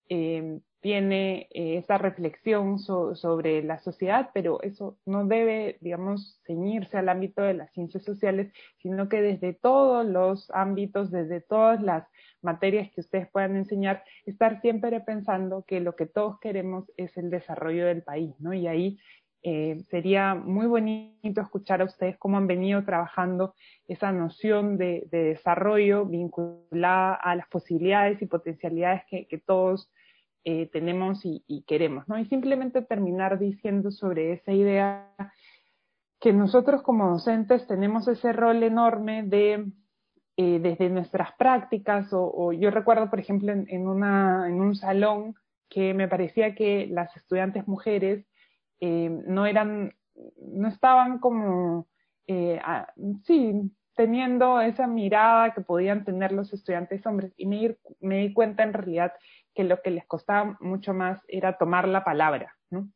[0.08, 7.10] em, tiene eh, esa reflexión sobre la sociedad, pero eso no debe, digamos, ceñirse al
[7.10, 12.08] ámbito de las ciencias sociales, sino que desde todos los ámbitos, desde todas las
[12.44, 17.32] materias que ustedes puedan enseñar, estar siempre pensando que lo que todos queremos es el
[17.32, 18.54] desarrollo del país, ¿no?
[18.54, 19.00] Y ahí
[19.42, 23.56] eh, sería muy bonito escuchar a ustedes cómo han venido trabajando
[23.88, 29.90] esa noción de, desarrollo vinculada a las posibilidades y potencialidades que, que todos
[30.48, 32.20] eh, tenemos y, queremos, ¿no?
[32.20, 35.12] Y simplemente terminar diciendo sobre esa idea
[36.20, 39.66] que nosotros como docentes tenemos ese rol enorme de,
[40.38, 45.34] eh, desde nuestras prácticas, o, yo recuerdo, por ejemplo, en, una, en un salón
[45.68, 48.24] que me parecía que las estudiantes mujeres
[48.82, 49.96] eh, no eran,
[50.40, 51.88] no estaban como,
[53.24, 57.34] sí, teniendo esa mirada que podían tener los estudiantes hombres.
[57.36, 59.12] Y me, me di cuenta en realidad
[59.56, 62.90] que lo que les costaba mucho más era tomar la palabra, ¿no?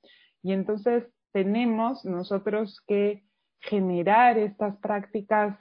[0.43, 3.23] Y entonces tenemos nosotros que
[3.61, 5.57] generar estas prácticas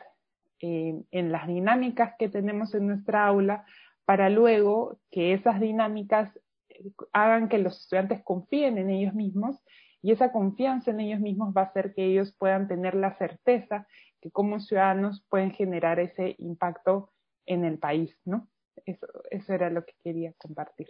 [0.61, 3.65] eh, en las dinámicas que tenemos en nuestra aula
[4.05, 6.31] para luego que esas dinámicas
[6.69, 9.63] eh, hagan que los estudiantes confíen en ellos mismos
[10.03, 13.87] y esa confianza en ellos mismos va a hacer que ellos puedan tener la certeza
[14.21, 17.13] que como ciudadanos pueden generar ese impacto
[17.47, 18.49] en el país, ¿no?
[18.87, 20.88] Eso, eso era lo que quería compartir.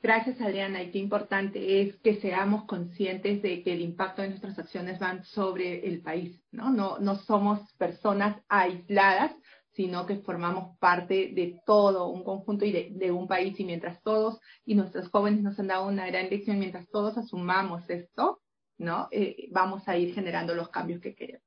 [0.00, 0.82] Gracias, Adriana.
[0.82, 5.24] Y qué importante es que seamos conscientes de que el impacto de nuestras acciones van
[5.24, 6.70] sobre el país, ¿no?
[6.70, 9.34] No, no somos personas aisladas,
[9.72, 13.58] sino que formamos parte de todo un conjunto y de, un país.
[13.58, 17.88] Y mientras todos, y nuestros jóvenes nos han dado una gran lección, mientras todos asumamos
[17.90, 18.40] esto,
[18.76, 19.08] ¿no?
[19.10, 21.46] Eh, vamos a ir generando los cambios que queremos.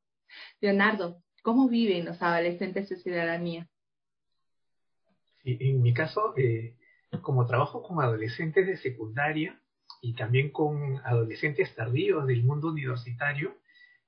[0.60, 3.68] Leonardo, ¿Cómo viven los adolescentes su ciudadanía?
[5.44, 6.76] Sí, en mi caso, eh,
[7.22, 9.60] como trabajo con adolescentes de secundaria
[10.02, 13.58] y también con adolescentes tardíos del mundo universitario,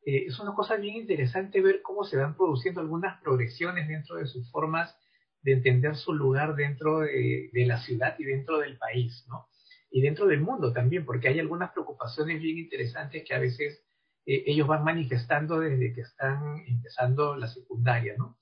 [0.05, 4.27] eh, es una cosa bien interesante ver cómo se van produciendo algunas progresiones dentro de
[4.27, 4.95] sus formas
[5.41, 9.47] de entender su lugar dentro de, de, la ciudad y dentro del país, ¿no?
[9.89, 13.83] Y dentro del mundo también, porque hay algunas preocupaciones bien interesantes que a veces
[14.25, 18.37] eh, ellos van manifestando desde que están empezando la secundaria, ¿no?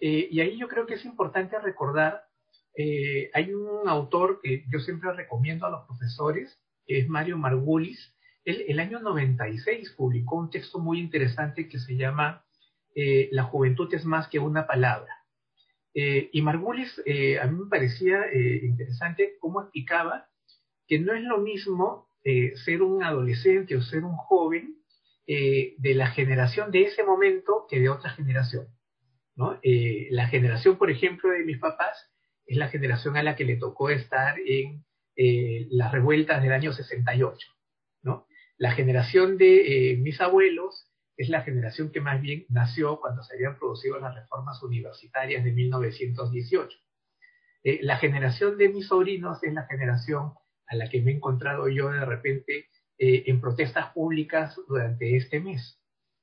[0.00, 2.24] Eh, y ahí yo creo que es importante recordar,
[2.76, 8.16] eh, hay un autor que yo siempre recomiendo a los profesores, que es Mario Margulis.
[8.44, 12.44] Él, el año 96 publicó un texto muy interesante que se llama
[13.30, 15.14] La juventud es más que una palabra.
[15.94, 17.00] y Margulis,
[17.40, 20.28] a mí me parecía interesante cómo explicaba
[20.88, 22.08] que no es lo mismo
[22.64, 24.81] ser un adolescente o ser un joven
[25.24, 28.66] eh, de la generación de ese momento que de otra generación.
[29.62, 31.96] Eh, la generación, por ejemplo, de mis papás
[32.44, 36.72] es la generación a la que le tocó estar en eh, las revueltas del año
[36.72, 37.38] 68.
[38.02, 38.26] ¿no?
[38.58, 43.58] La generación de mis abuelos es la generación que más bien nació cuando se habían
[43.58, 46.78] producido las reformas universitarias de 1918.
[47.82, 50.32] la generación de mis sobrinos es la generación
[50.66, 52.66] a la que me he encontrado yo de repente
[52.98, 55.80] eh, en protestas públicas durante este mes.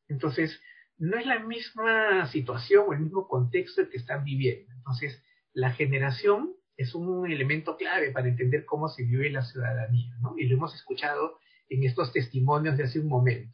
[0.08, 0.60] Entonces,
[0.98, 4.72] no es la misma situación o el mismo contexto el que están viviendo.
[4.74, 10.36] Entonces, la generación es un elemento clave para entender cómo se vive la ciudadanía, ¿no?
[10.38, 13.54] Y lo hemos escuchado en estos testimonios de hace un momento.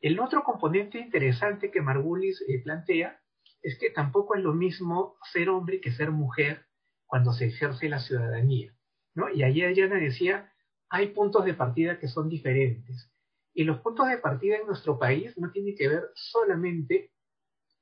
[0.00, 3.20] El otro componente interesante que Margulis eh, plantea
[3.62, 6.66] es que tampoco es lo mismo ser hombre que ser mujer
[7.06, 8.74] cuando se ejerce la ciudadanía.
[9.14, 9.28] ¿no?
[9.32, 10.51] Y ayer Diana decía,
[10.92, 13.10] hay puntos de partida que son diferentes.
[13.54, 17.12] Y los puntos de partida en nuestro país no tienen que ver solamente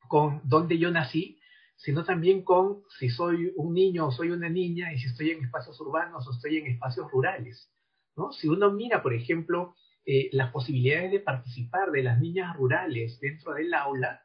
[0.07, 1.41] con dónde yo nací,
[1.75, 5.45] sino también con si soy un niño o soy una niña y si estoy en
[5.45, 7.69] espacios urbanos o estoy en espacios rurales.
[8.17, 8.31] ¿no?
[8.31, 9.75] Si uno mira, por ejemplo,
[10.07, 14.23] eh, las posibilidades de participar de las niñas rurales dentro del aula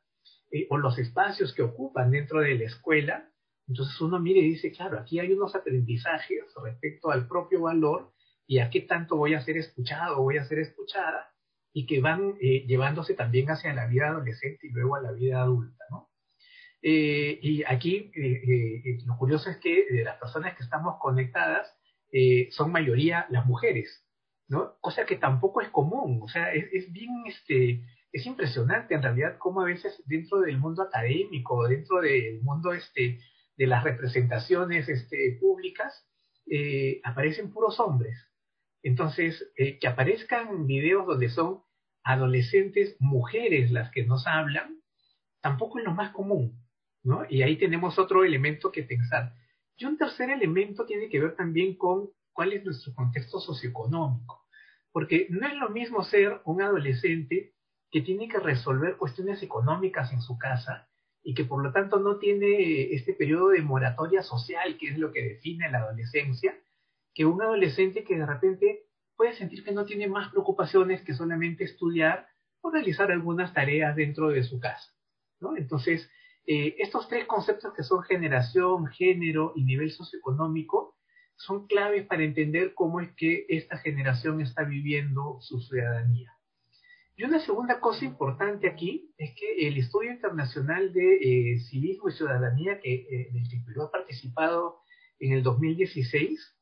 [0.52, 3.28] eh, o los espacios que ocupan dentro de la escuela,
[3.68, 8.14] entonces uno mira y dice, claro, aquí hay unos aprendizajes respecto al propio valor
[8.48, 11.32] y a qué tanto voy a ser escuchado voy a ser escuchada
[11.76, 15.42] y que van eh, llevándose también hacia la vida adolescente y luego a la vida
[15.42, 16.10] adulta, ¿no?
[16.82, 21.70] Eh, y aquí eh, lo curioso es que de las personas que estamos conectadas
[22.52, 24.06] son mayoría las mujeres,
[24.48, 24.78] ¿no?
[24.80, 29.38] Cosa que tampoco es común, o sea, es, es bien, este, es impresionante en realidad
[29.38, 33.20] cómo a veces dentro del mundo académico, dentro del mundo este,
[33.58, 36.08] de las representaciones este, públicas,
[37.04, 38.16] aparecen puros hombres,
[38.86, 41.64] entonces, eh, que aparezcan videos donde son
[42.04, 44.80] adolescentes mujeres las que nos hablan,
[45.42, 46.64] tampoco es lo más común,
[47.02, 47.26] ¿no?
[47.28, 49.34] Y ahí tenemos otro elemento que pensar.
[49.76, 54.46] Y un tercer elemento tiene que ver también con cuál es nuestro contexto socioeconómico,
[54.92, 57.56] porque no es lo mismo ser un adolescente
[57.90, 60.88] que tiene que resolver cuestiones económicas en su casa
[61.24, 65.12] y que por lo tanto no tiene este periodo de moratoria social, que es lo
[65.12, 66.54] que define la adolescencia,
[67.16, 68.84] que un adolescente que de repente
[69.16, 72.28] puede sentir que no tiene más preocupaciones que solamente estudiar
[72.62, 74.92] o realizar algunas tareas dentro de su casa.
[75.40, 75.56] ¿no?
[75.56, 76.10] Entonces,
[76.46, 80.98] eh, estos tres conceptos que son generación, género y nivel socioeconómico
[81.38, 86.32] son claves para entender cómo es que esta generación está viviendo su ciudadanía.
[87.18, 91.16] Y una segunda cosa importante aquí es que el estudio internacional de
[91.54, 94.82] eh, civismo y ciudadanía que, eh, del que Perú ha participado
[95.20, 96.55] en el 2016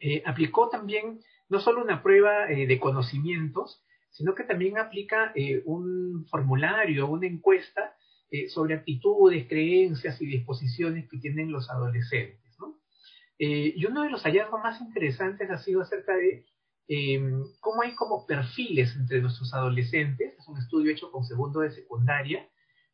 [0.00, 5.62] eh, aplicó también no solo una prueba eh, de conocimientos, sino que también aplica eh,
[5.64, 7.94] un formulario, una encuesta
[8.48, 12.40] sobre actitudes, creencias y disposiciones que tienen los adolescentes.
[13.38, 16.44] y uno de los hallazgos más interesantes ha sido acerca de
[17.60, 22.48] cómo hay como perfiles entre nuestros adolescentes, es un estudio hecho con segundo de secundaria,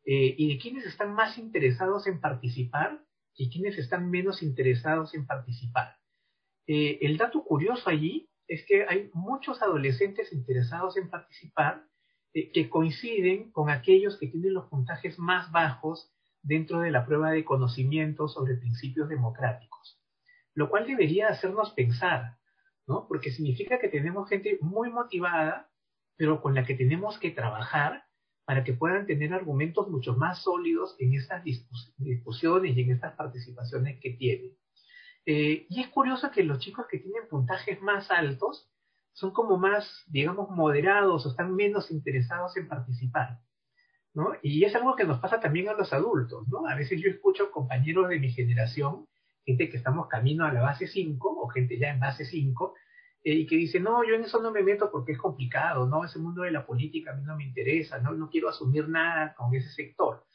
[0.05, 3.03] y de quienes están más interesados en participar
[3.35, 5.95] y quienes están menos interesados en participar.
[6.73, 11.83] Eh, el dato curioso allí es que hay muchos adolescentes interesados en participar
[12.33, 17.31] eh, que coinciden con aquellos que tienen los puntajes más bajos dentro de la prueba
[17.31, 19.99] de conocimiento sobre principios democráticos,
[20.53, 22.37] lo cual debería hacernos pensar,
[22.87, 23.05] ¿no?
[23.05, 25.69] Porque significa que tenemos gente muy motivada,
[26.15, 28.05] pero con la que tenemos que trabajar
[28.45, 31.43] para que puedan tener argumentos mucho más sólidos en estas
[31.97, 34.60] discusiones y en estas participaciones que tienen.
[35.25, 38.67] Eh, y es curioso que los chicos que tienen puntajes más altos
[39.13, 43.39] son como más, digamos, moderados o están menos interesados en participar.
[44.13, 44.33] ¿no?
[44.41, 46.47] Y es algo que nos pasa también a los adultos.
[46.47, 46.67] ¿no?
[46.67, 49.07] A veces yo escucho compañeros de mi generación,
[49.45, 52.73] gente que estamos camino a la base 5 o gente ya en base 5,
[53.23, 56.03] eh, y que dice, no, yo en eso no me meto porque es complicado, ¿no?
[56.03, 58.13] Ese mundo de la política a mí no me interesa, ¿no?
[58.13, 60.25] No quiero asumir nada con ese sector,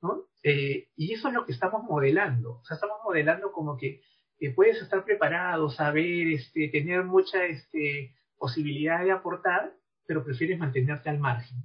[0.00, 0.26] ¿no?
[0.42, 2.60] Eh, y eso es lo que estamos modelando.
[2.60, 4.00] O sea, estamos modelando como que
[4.54, 9.72] puedes estar preparado, saber, este, tener mucha este, posibilidad de aportar,
[10.06, 11.58] pero prefieres mantenerte al margen.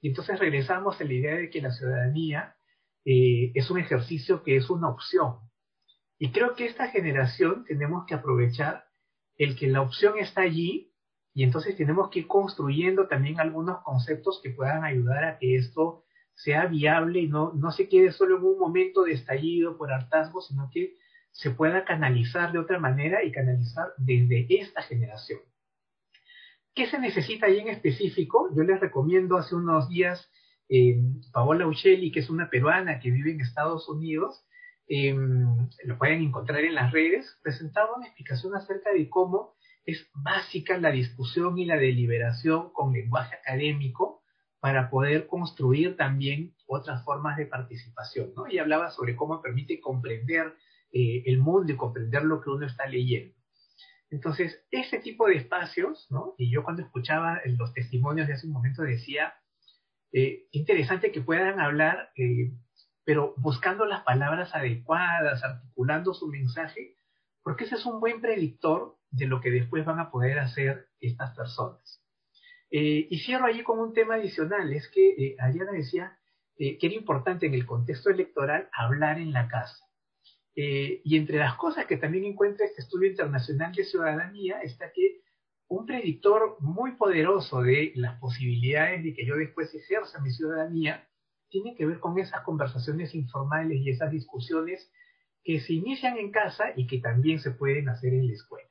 [0.00, 2.56] Y entonces regresamos a la idea de que la ciudadanía
[3.04, 5.36] eh, es un ejercicio que es una opción.
[6.18, 8.84] Y creo que esta generación tenemos que aprovechar
[9.36, 10.92] el que la opción está allí
[11.34, 16.04] y entonces tenemos que ir construyendo también algunos conceptos que puedan ayudar a que esto
[16.34, 20.40] sea viable y no, no se quede solo en un momento de estallido por hartazgo,
[20.40, 20.94] sino que
[21.36, 25.40] se pueda canalizar de otra manera y canalizar desde esta generación.
[26.74, 28.48] ¿Qué se necesita ahí en específico?
[28.56, 30.30] Yo les recomiendo hace unos días
[30.68, 30.96] eh,
[31.32, 34.44] Paola Uccelli, que es una peruana que vive en Estados Unidos,
[34.88, 39.54] em, lo pueden encontrar en las redes, presentaba una explicación acerca de cómo
[39.84, 44.22] es básica la discusión y la deliberación con lenguaje académico
[44.58, 48.48] para poder construir también otras formas de participación, ¿no?
[48.48, 50.54] Y hablaba sobre cómo permite comprender
[50.92, 53.34] eh, el mundo y comprender lo que uno está leyendo.
[54.10, 56.34] Entonces, ese tipo de espacios, ¿no?
[56.38, 59.34] Y yo cuando escuchaba los testimonios de hace un momento decía,
[60.12, 62.52] eh, interesante que puedan hablar, eh,
[63.04, 66.96] pero buscando las palabras adecuadas, articulando su mensaje,
[67.42, 71.36] porque ese es un buen predictor de lo que después van a poder hacer estas
[71.36, 72.02] personas.
[72.70, 76.18] Eh, y cierro allí con un tema adicional, es que Ariana decía
[76.56, 79.85] que era importante en el contexto electoral hablar en la casa.
[80.58, 85.20] Y entre las cosas que también encuentra este estudio internacional de ciudadanía está que
[85.68, 91.06] un predictor muy poderoso de las posibilidades de que yo después ejerza mi ciudadanía
[91.50, 94.90] tiene que ver con esas conversaciones informales y esas discusiones
[95.44, 98.68] que se inician en casa y que también se pueden hacer en la escuela.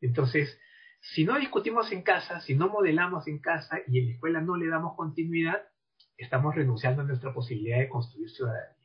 [0.00, 0.58] Entonces,
[1.00, 4.56] si no discutimos en casa, si no modelamos en casa y en la escuela no
[4.56, 5.62] le damos continuidad,
[6.16, 8.83] estamos renunciando a nuestra posibilidad de construir ciudadanía.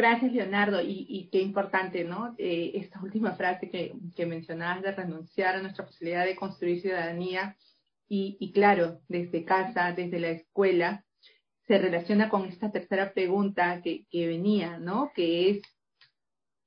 [0.00, 0.80] Gracias, Leonardo.
[0.80, 2.34] Y, qué importante, ¿no?
[2.38, 7.54] Eh, esta última frase que, que, mencionabas de renunciar a nuestra posibilidad de construir ciudadanía.
[8.08, 11.04] Y, y, claro, desde casa, desde la escuela,
[11.66, 15.12] se relaciona con esta tercera pregunta que, que venía, ¿no?
[15.14, 15.62] Que es,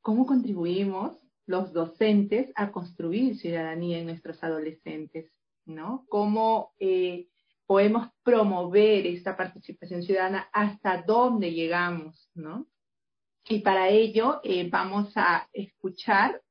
[0.01, 1.17] ¿cómo contribuimos
[1.47, 5.31] los docentes a construir ciudadanía en nuestros adolescentes?
[5.65, 6.05] ¿No?
[6.07, 7.29] ¿Cómo eh,
[7.65, 10.49] podemos promover esta participación ciudadana?
[10.53, 12.29] ¿Hasta dónde llegamos?
[12.35, 12.67] ¿No?
[13.47, 16.41] Y para ello eh, vamos a escuchar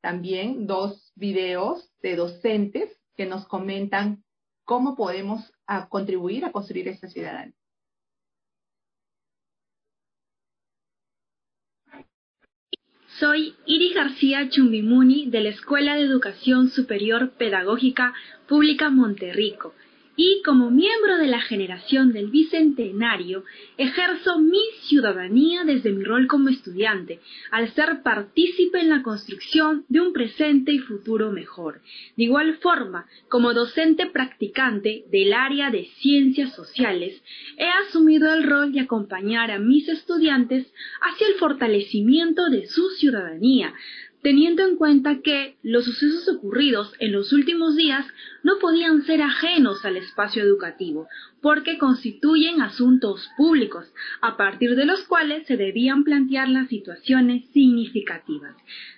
[0.00, 4.22] también dos videos de docentes que nos comentan
[4.64, 5.52] cómo podemos
[5.88, 7.54] contribuir a construir esta ciudadanía.
[13.18, 18.14] Soy Iris García Chumbimuni de la Escuela de Educación Superior Pedagógica
[18.46, 19.74] Pública Monterrico
[20.20, 23.44] y como miembro de la generación del Bicentenario,
[23.76, 24.58] ejerzo mi
[24.88, 27.20] ciudadanía desde mi rol como estudiante,
[27.52, 31.82] al ser partícipe en la construcción de un presente y futuro mejor.
[32.16, 37.22] De igual forma, como docente practicante del área de ciencias sociales,
[37.56, 40.66] he asumido el rol de acompañar a mis estudiantes
[41.00, 43.72] hacia el fortalecimiento de su ciudadanía,
[44.22, 48.06] teniendo en cuenta que los sucesos ocurridos en los últimos días
[48.42, 51.08] no podían ser ajenos al espacio educativo,
[51.40, 58.56] porque constituyen asuntos públicos, a partir de los cuales se debían plantear las situaciones significativas.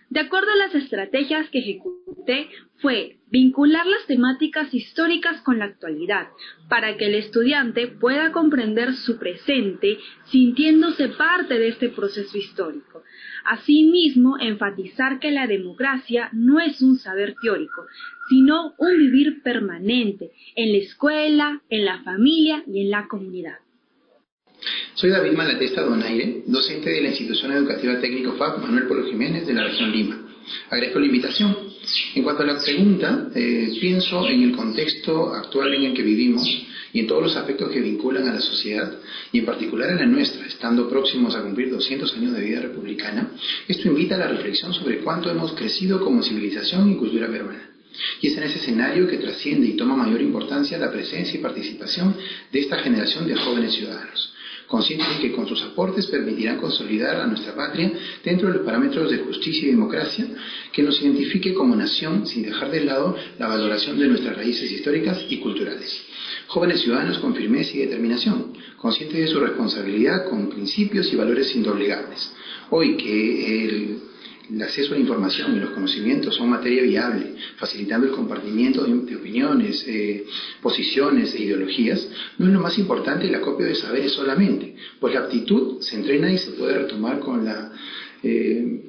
[0.09, 6.29] De acuerdo a las estrategias que ejecuté, fue vincular las temáticas históricas con la actualidad,
[6.69, 13.05] para que el estudiante pueda comprender su presente sintiéndose parte de este proceso histórico.
[13.45, 17.87] Asimismo, enfatizar que la democracia no es un saber teórico,
[18.31, 23.57] sino un vivir permanente en la escuela, en la familia y en la comunidad.
[24.95, 29.55] Soy David Malatesta Donaire, docente de la institución educativa técnico FAP Manuel Polo Jiménez de
[29.55, 30.21] la región Lima.
[30.69, 31.57] Agradezco la invitación.
[32.15, 36.47] En cuanto a la pregunta, eh, pienso en el contexto actual en el que vivimos
[36.93, 38.93] y en todos los aspectos que vinculan a la sociedad,
[39.33, 43.33] y en particular a la nuestra, estando próximos a cumplir 200 años de vida republicana,
[43.69, 47.70] esto invita a la reflexión sobre cuánto hemos crecido como civilización y cultura peruana.
[48.21, 52.15] Y es en ese escenario que trasciende y toma mayor importancia la presencia y participación
[52.53, 54.33] de esta generación de jóvenes ciudadanos,
[54.67, 57.93] conscientes de que con sus aportes permitirán consolidar a nuestra patria
[58.25, 60.27] dentro de los parámetros de justicia y democracia
[60.73, 65.25] que nos identifique como nación sin dejar de lado la valoración de nuestras raíces históricas
[65.29, 66.05] y culturales.
[66.47, 72.33] Jóvenes ciudadanos con firmeza y determinación, conscientes de su responsabilidad con principios y valores indoblegables.
[72.71, 74.10] Hoy que el
[74.71, 79.85] acceso a la información y los conocimientos son materia viable, facilitando el compartimiento de, opiniones,
[79.87, 80.25] eh,
[80.63, 82.09] posiciones e ideologías,
[82.39, 86.33] no es lo más importante el acopio de saberes solamente, pues la aptitud se entrena
[86.33, 87.73] y se puede retomar con la
[88.23, 88.83] eh,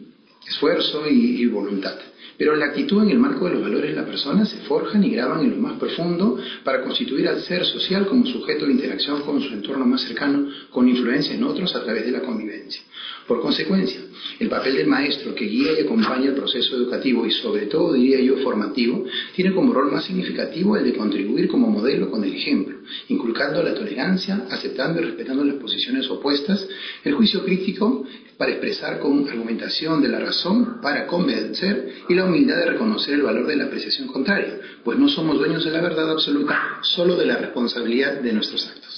[0.47, 1.95] esfuerzo y voluntad.
[2.41, 5.11] Pero la actitud en el marco de los valores de la persona se forjan y
[5.11, 9.39] graban en lo más profundo para constituir al ser social como sujeto de interacción con
[9.41, 12.82] su entorno más cercano, con influencia en otros a través de la convivencia.
[13.27, 14.01] Por consecuencia,
[14.39, 18.19] el papel del maestro que guía y acompaña el proceso educativo y sobre todo, diría
[18.19, 19.05] yo, formativo,
[19.36, 22.78] tiene como rol más significativo el de contribuir como modelo con el ejemplo,
[23.09, 26.67] inculcando la tolerancia, aceptando y respetando las posiciones opuestas,
[27.03, 28.05] el juicio crítico
[28.38, 33.22] para expresar con argumentación de la razón, para convencer y la humildad de reconocer el
[33.22, 37.28] valor de la apreciación contraria, pues no somos dueños de la verdad absoluta, solo de
[37.28, 38.90] la responsabilidad de nuestros actos.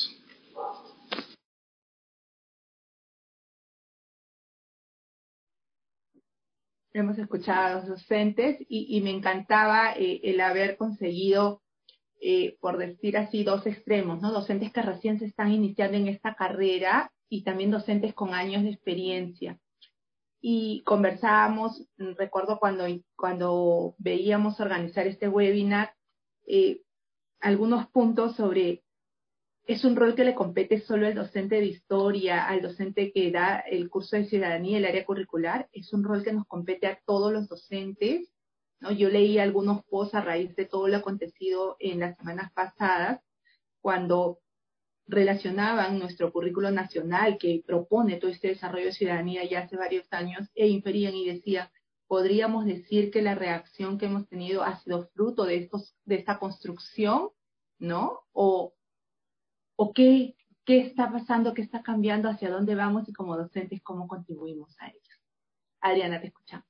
[6.93, 11.63] Hemos escuchado a los docentes y, me encantaba eh, el haber conseguido
[12.25, 14.31] eh, por decir así, dos extremos, ¿no?
[14.31, 18.69] Docentes que recién se están iniciando en esta carrera y también docentes con años de
[18.69, 19.59] experiencia.
[20.39, 22.85] Y conversábamos, recuerdo cuando,
[23.17, 25.95] cuando veíamos organizar este webinar,
[26.47, 26.83] eh,
[27.41, 28.85] algunos puntos sobre,
[29.65, 33.59] es un rol que le compete solo al docente de historia, al docente que da
[33.59, 37.31] el curso de ciudadanía, el área curricular, es un rol que nos compete a todos
[37.31, 38.33] los docentes
[38.83, 38.91] ¿no?
[38.91, 43.21] Yo leí algunos posts a raíz de todo lo acontecido en las semanas pasadas,
[43.79, 44.39] cuando
[45.07, 50.49] relacionaban nuestro currículo nacional que propone todo este desarrollo de ciudadanía ya hace varios años
[50.53, 51.69] e inferían y decían,
[52.07, 56.37] podríamos decir que la reacción que hemos tenido ha sido fruto de, estos, de esta
[56.37, 57.29] construcción,
[57.79, 58.19] ¿no?
[58.33, 58.73] O,
[59.75, 64.07] o qué, qué está pasando, qué está cambiando, hacia dónde vamos y como docentes, cómo
[64.07, 64.99] contribuimos a ello.
[65.81, 66.65] Adriana, te escuchamos.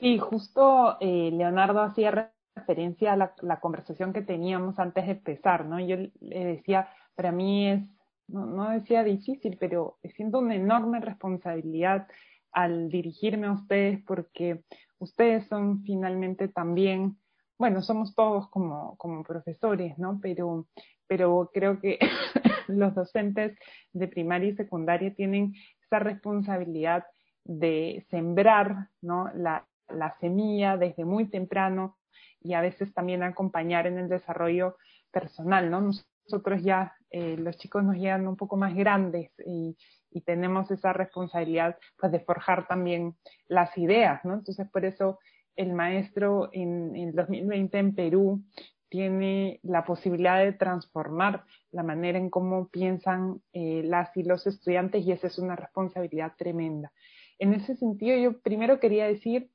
[0.00, 5.78] Sí, justo eh, Leonardo hacía referencia a la, conversación que teníamos antes de empezar, ¿no?
[5.78, 7.82] Yo le decía, para mí es,
[8.26, 12.08] no, no decía difícil, pero siento una enorme responsabilidad
[12.50, 14.64] al dirigirme a ustedes porque
[14.98, 17.18] ustedes son finalmente también,
[17.60, 20.18] bueno, somos todos como, como profesores, ¿no?
[20.22, 20.66] Pero,
[21.06, 21.98] pero creo que
[22.68, 23.54] los docentes
[23.92, 25.52] de primaria y secundaria tienen
[25.84, 27.04] esa responsabilidad
[27.44, 29.30] de sembrar, ¿no?
[29.34, 31.98] La, la semilla desde muy temprano
[32.40, 34.78] y a veces también acompañar en el desarrollo
[35.10, 35.82] personal, ¿no?
[36.24, 39.76] Nosotros ya, eh, los chicos nos llegan un poco más grandes y,
[40.10, 43.16] y tenemos esa responsabilidad pues de forjar también
[43.48, 44.32] las ideas, ¿no?
[44.32, 45.18] Entonces por eso
[45.60, 48.42] el maestro en, en 2020 en Perú
[48.88, 55.06] tiene la posibilidad de transformar la manera en cómo piensan eh, las y los estudiantes
[55.06, 56.92] y esa es una responsabilidad tremenda.
[57.38, 59.50] En ese sentido, yo primero quería decir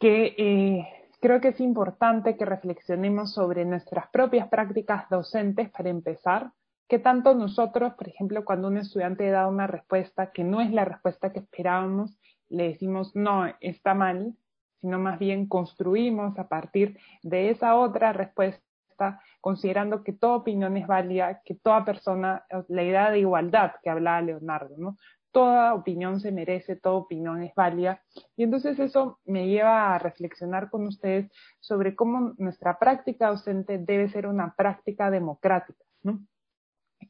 [0.00, 0.86] que eh,
[1.20, 6.52] creo que es importante que reflexionemos sobre nuestras propias prácticas docentes para empezar,
[6.88, 10.84] que tanto nosotros, por ejemplo, cuando un estudiante da una respuesta que no es la
[10.84, 12.18] respuesta que esperábamos,
[12.48, 14.34] le decimos, no, está mal,
[14.80, 20.86] sino más bien construimos a partir de esa otra respuesta, considerando que toda opinión es
[20.86, 24.96] válida, que toda persona, la idea de igualdad que hablaba Leonardo, ¿no?
[25.36, 28.02] toda opinión se merece, toda opinión es válida.
[28.38, 34.08] Y entonces eso me lleva a reflexionar con ustedes sobre cómo nuestra práctica docente debe
[34.08, 36.20] ser una práctica democrática, ¿no?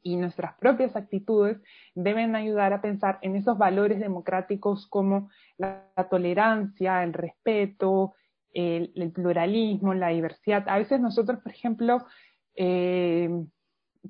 [0.03, 1.57] Y nuestras propias actitudes
[1.95, 8.13] deben ayudar a pensar en esos valores democráticos como la, tolerancia, el respeto,
[8.53, 10.67] el, pluralismo, la diversidad.
[10.67, 12.05] A veces nosotros, por ejemplo,
[12.55, 13.29] eh,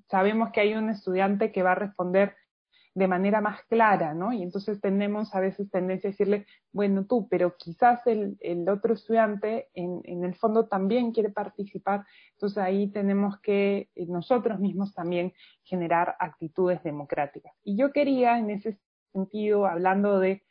[0.09, 2.35] sabemos que hay un estudiante que va a responder
[2.97, 4.33] de manera más clara, ¿no?
[4.33, 8.95] Y entonces tenemos a veces tendencia a decirle, bueno, tú, pero quizás el, el otro
[8.95, 14.95] estudiante en, en, el fondo también quiere participar, entonces ahí tenemos que eh, nosotros mismos
[14.95, 15.31] también
[15.63, 17.53] generar actitudes democráticas.
[17.63, 18.79] Y yo quería, en ese
[19.13, 20.41] sentido, hablando de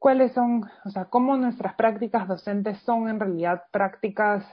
[0.00, 4.44] cuáles son, o sea, cómo nuestras prácticas docentes son en realidad prácticas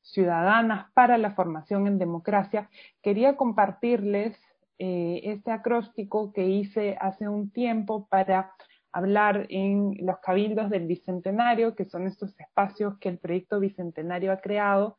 [0.00, 2.70] ciudadanas para la formación en democracia,
[3.02, 4.38] quería compartirles
[4.78, 8.52] eh, este acróstico que hice hace un tiempo para
[8.92, 14.40] hablar en los cabildos del Bicentenario, que son estos espacios que el proyecto Bicentenario ha
[14.40, 14.98] creado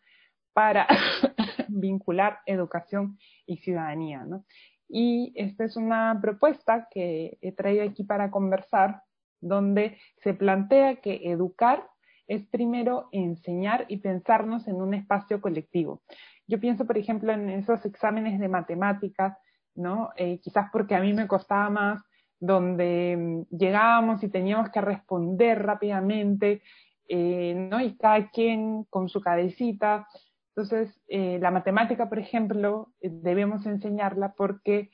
[0.53, 0.87] para
[1.67, 4.23] vincular educación y ciudadanía.
[4.23, 4.45] ¿no?
[4.89, 9.01] Y esta es una propuesta que he traído aquí para conversar,
[9.41, 11.87] donde se plantea que educar
[12.27, 16.01] es primero enseñar y pensarnos en un espacio colectivo.
[16.47, 19.37] Yo pienso, por ejemplo, en esos exámenes de matemáticas
[19.77, 20.09] ¿no?
[20.17, 22.03] Eh, quizás porque a mí me costaba más,
[22.39, 26.61] donde mm, llegábamos y teníamos que responder rápidamente,
[27.07, 27.79] eh, ¿no?
[27.79, 30.07] Y cada quien con su cabecita.
[30.49, 34.89] Entonces, eh, la matemática, por ejemplo, debemos enseñarla porque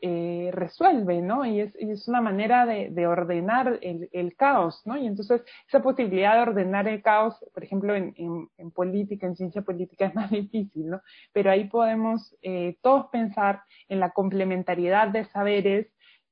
[0.00, 1.44] eh, resuelve, ¿no?
[1.44, 4.96] Y es, es una manera de, de ordenar el, el, caos, ¿no?
[4.96, 9.36] Y entonces esa posibilidad de ordenar el caos, por ejemplo, en, en, en política, en
[9.36, 11.00] ciencia política es más difícil, ¿no?
[11.32, 15.88] Pero ahí podemos eh, todos pensar en la complementariedad de saberes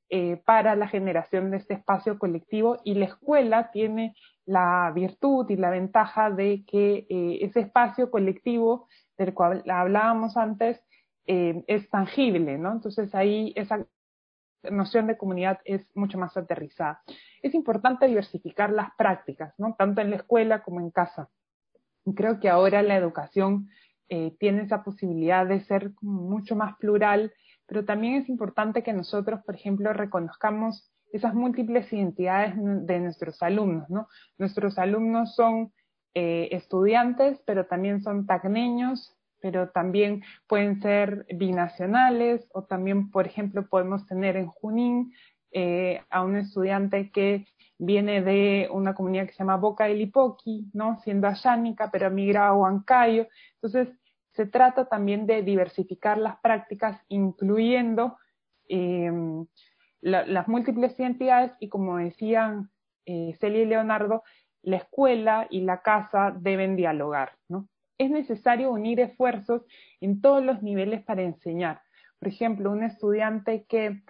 [0.09, 4.15] eh, para la generación de este espacio colectivo y la escuela tiene
[4.45, 8.87] la virtud y la ventaja de que eh, ese espacio colectivo
[9.17, 10.81] del cual hablábamos antes
[11.27, 12.71] eh, es tangible, ¿no?
[12.71, 13.85] Entonces ahí esa
[14.71, 17.01] noción de comunidad es mucho más aterrizada.
[17.41, 19.75] Es importante diversificar las prácticas, ¿no?
[19.77, 21.29] Tanto en la escuela como en casa.
[22.15, 23.69] Creo que ahora la educación
[24.09, 27.33] eh, tiene esa posibilidad de ser mucho más plural,
[27.65, 33.89] pero también es importante que nosotros, por ejemplo, reconozcamos esas múltiples identidades de nuestros alumnos,
[33.89, 34.07] ¿no?
[34.37, 35.73] Nuestros alumnos son
[36.13, 43.67] eh, estudiantes, pero también son tacneños, pero también pueden ser binacionales o también, por ejemplo,
[43.67, 45.13] podemos tener en Junín
[45.51, 47.45] eh, a un estudiante que
[47.77, 50.99] viene de una comunidad que se llama Boca del Lipoqui, ¿no?
[51.01, 53.27] Siendo ayánica, pero migra a Huancayo.
[53.55, 53.89] Entonces,
[54.33, 58.17] se trata también de diversificar las prácticas, incluyendo
[60.01, 62.69] la, las múltiples identidades y, como decían
[63.05, 64.23] eh, Celia y Leonardo,
[64.61, 67.67] la escuela y la casa deben dialogar, ¿no?
[67.97, 69.63] Es necesario unir esfuerzos
[70.01, 71.81] en todos los niveles para enseñar.
[72.19, 74.01] Por ejemplo, un estudiante que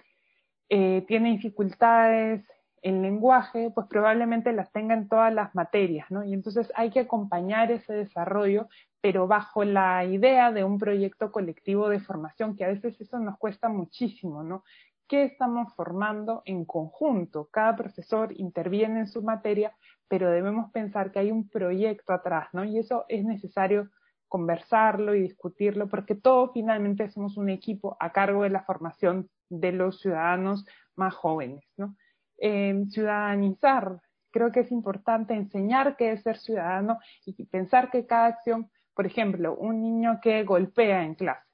[0.70, 2.46] eh, tiene dificultades
[2.82, 6.24] en lenguaje, pues probablemente las tenga en todas las materias, ¿no?
[6.24, 8.70] Y entonces hay que acompañar ese desarrollo,
[9.02, 13.38] pero bajo la idea de un proyecto colectivo de formación, que a veces eso nos
[13.38, 14.64] cuesta muchísimo, ¿no?
[15.08, 17.48] ¿Qué estamos formando en conjunto?
[17.50, 19.74] Cada profesor interviene en su materia,
[20.10, 22.66] pero debemos pensar que hay un proyecto atrás, ¿no?
[22.66, 23.90] Y eso es necesario
[24.28, 29.72] conversarlo y discutirlo, porque todos finalmente somos un equipo a cargo de la formación de
[29.72, 31.96] los ciudadanos más jóvenes, ¿no?
[32.40, 34.00] ciudadanizar,
[34.32, 39.08] creo que es importante enseñar qué es ser ciudadano y pensar que cada acción, por
[39.08, 41.47] ejemplo, un niño que golpea en clase.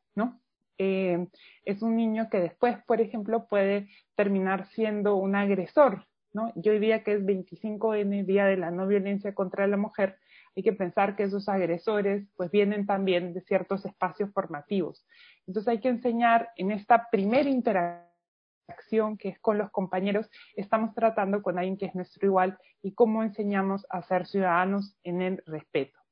[0.77, 1.27] Eh,
[1.65, 6.51] es un niño que después, por ejemplo, puede terminar siendo un agresor, ¿no?
[6.55, 10.17] Yo diría que es 25N, Día de la No Violencia contra la Mujer,
[10.55, 15.05] hay que pensar que esos agresores pues vienen también de ciertos espacios formativos.
[15.47, 21.41] Entonces hay que enseñar en esta primera interacción que es con los compañeros, estamos tratando
[21.41, 26.02] con alguien que es nuestro igual y cómo enseñamos a ser ciudadanos en el respeto.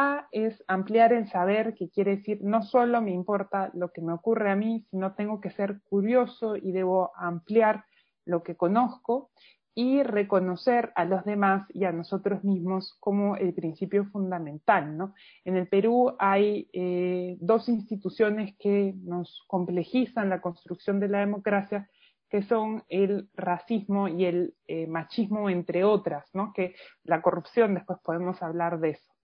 [0.00, 4.12] A es ampliar el saber, que quiere decir no solo me importa lo que me
[4.12, 7.84] ocurre a mí, sino tengo que ser curioso y debo ampliar
[8.24, 9.32] lo que conozco
[9.74, 14.96] y reconocer a los demás y a nosotros mismos como el principio fundamental.
[14.96, 15.14] ¿no?
[15.44, 21.90] En el Perú hay eh, dos instituciones que nos complejizan la construcción de la democracia,
[22.30, 26.52] que son el racismo y el eh, machismo, entre otras, ¿no?
[26.52, 29.17] que la corrupción, después podemos hablar de eso.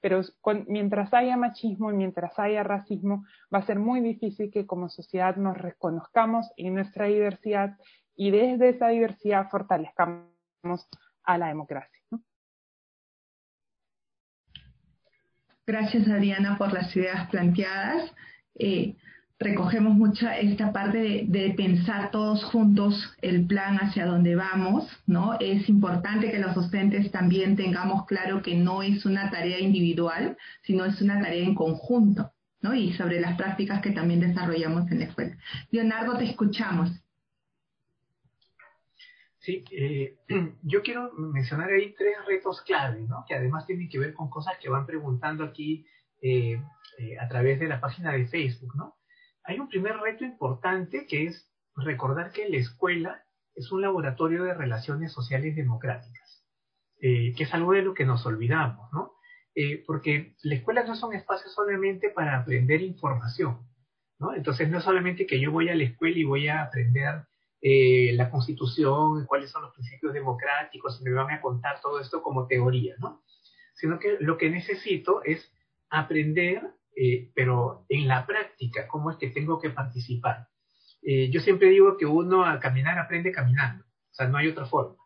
[0.00, 0.20] Pero
[0.66, 5.36] mientras haya machismo y mientras haya racismo, va a ser muy difícil que como sociedad
[5.36, 7.76] nos reconozcamos en nuestra diversidad
[8.16, 10.88] y desde esa diversidad fortalezcamos
[11.24, 12.02] a la democracia.
[15.66, 18.12] Gracias, Adriana, por las ideas planteadas.
[18.54, 18.96] Eh,
[19.42, 25.36] recogemos mucho esta parte de, de, pensar todos juntos el plan hacia dónde vamos, ¿no?
[25.40, 30.84] Es importante que los docentes también tengamos claro que no es una tarea individual, sino
[30.84, 32.74] es una tarea en conjunto, ¿no?
[32.74, 35.36] Y sobre las prácticas que también desarrollamos en la escuela.
[35.70, 36.90] Leonardo, te escuchamos.
[39.42, 40.16] Sí, eh,
[40.62, 43.24] yo quiero mencionar ahí tres retos clave, ¿no?
[43.26, 45.84] que además tienen que ver con cosas que van preguntando aquí
[46.20, 46.62] eh,
[46.98, 48.76] eh, a través de la página de Facebook.
[48.76, 48.94] ¿no?
[49.44, 53.24] Hay un primer reto importante que es recordar que la escuela
[53.54, 56.44] es un laboratorio de relaciones sociales democráticas,
[57.00, 59.12] que es algo de lo que nos olvidamos, ¿no?
[59.86, 63.68] porque la escuela no es un espacio solamente para aprender información,
[64.18, 64.34] ¿no?
[64.34, 67.26] Entonces no es solamente que yo voy a la escuela y voy a aprender
[67.60, 72.22] eh, la constitución, cuáles son los principios democráticos, y me van a contar todo esto
[72.22, 73.22] como teoría, ¿no?
[73.74, 75.52] Sino que lo que necesito es
[75.90, 76.62] aprender,
[76.94, 80.48] eh, pero en la práctica, cómo es que tengo que participar.
[81.02, 84.66] Eh, yo siempre digo que uno a caminar aprende caminando, o sea, no hay otra
[84.66, 84.96] forma,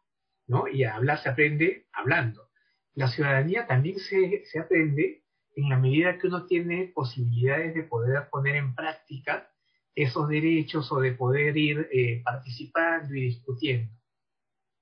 [0.46, 0.68] ¿no?
[0.68, 2.48] Y a hablar se aprende hablando.
[2.94, 5.22] La ciudadanía también se, se aprende
[5.54, 9.48] en la medida que uno tiene posibilidades de poder poner en práctica
[9.94, 13.92] esos derechos o de poder ir eh, participando y discutiendo.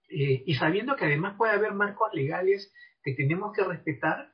[0.07, 4.34] Y sabiendo que además puede haber marcos legales que tenemos que respetar,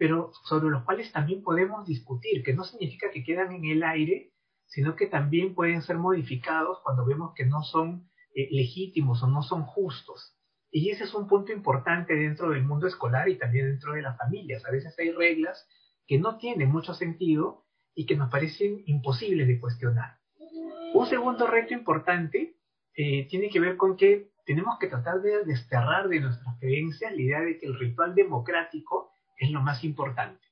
[0.00, 4.32] pero sobre los cuales también podemos discutir, que no significa que quedan en el aire,
[4.64, 9.42] sino que también pueden ser modificados cuando vemos que no son eh, legítimos o no
[9.42, 10.38] son justos.
[10.70, 14.16] Y ese es un punto importante dentro del mundo escolar y también dentro de las
[14.16, 14.64] familias.
[14.64, 15.68] A veces hay reglas
[16.06, 20.16] que no tienen mucho sentido y que nos parecen imposibles de cuestionar.
[20.94, 22.56] Un segundo reto importante
[22.96, 27.20] eh, tiene que ver con que tenemos que tratar de desterrar de nuestras creencias la
[27.20, 30.46] idea de que el ritual democrático es lo más importante.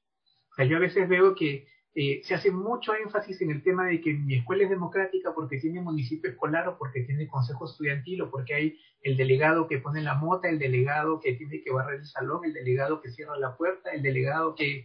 [0.51, 3.87] O sea, yo a veces veo que eh, se hace mucho énfasis en el tema
[3.87, 8.23] de que mi escuela es democrática porque tiene municipio escolar o porque tiene consejo estudiantil
[8.23, 12.01] o porque hay el delegado que pone la mota, el delegado que tiene que barrer
[12.01, 14.85] el salón, el delegado que cierra la puerta, el delegado que,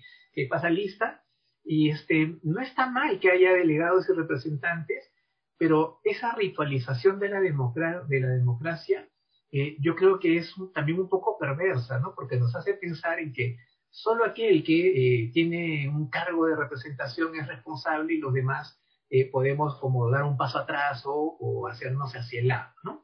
[0.49, 1.23] pasa lista.
[1.63, 5.09] Y este, no está mal que haya delegados y representantes,
[5.57, 9.07] pero esa ritualización de la, de la democracia
[9.55, 12.15] eh, yo creo que es también un poco perversa, ¿no?
[12.15, 13.57] Porque nos hace pensar en que
[13.93, 14.87] solo aquel que
[15.23, 20.23] eh, tiene un cargo de representación es responsable y los demás eh, podemos como dar
[20.23, 23.03] un paso atrás o, hacernos hacia el lado, ¿no?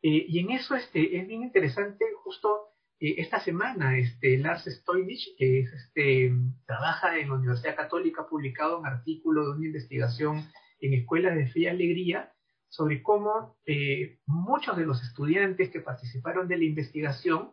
[0.00, 2.68] y en eso este, es bien interesante justo
[3.00, 6.32] esta semana este, Lars Stoinich, que es, este,
[6.66, 10.44] trabaja en la Universidad Católica, ha publicado un artículo de una investigación
[10.80, 12.32] en escuelas de fe y alegría
[12.68, 17.52] sobre cómo eh, muchos de los estudiantes que participaron de la investigación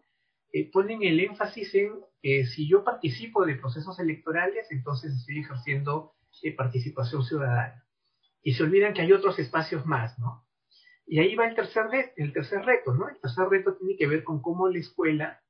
[0.55, 1.91] eh, ponen el énfasis en
[2.21, 6.13] que si yo participo de procesos electorales, entonces estoy ejerciendo
[6.55, 7.83] participación ciudadana.
[8.41, 10.45] Y se olvidan que hay otros espacios más, ¿no?
[11.05, 13.09] Y ahí va el tercer, el tercer reto, ¿no?
[13.09, 15.41] El tercer reto tiene que ver con cómo la escuela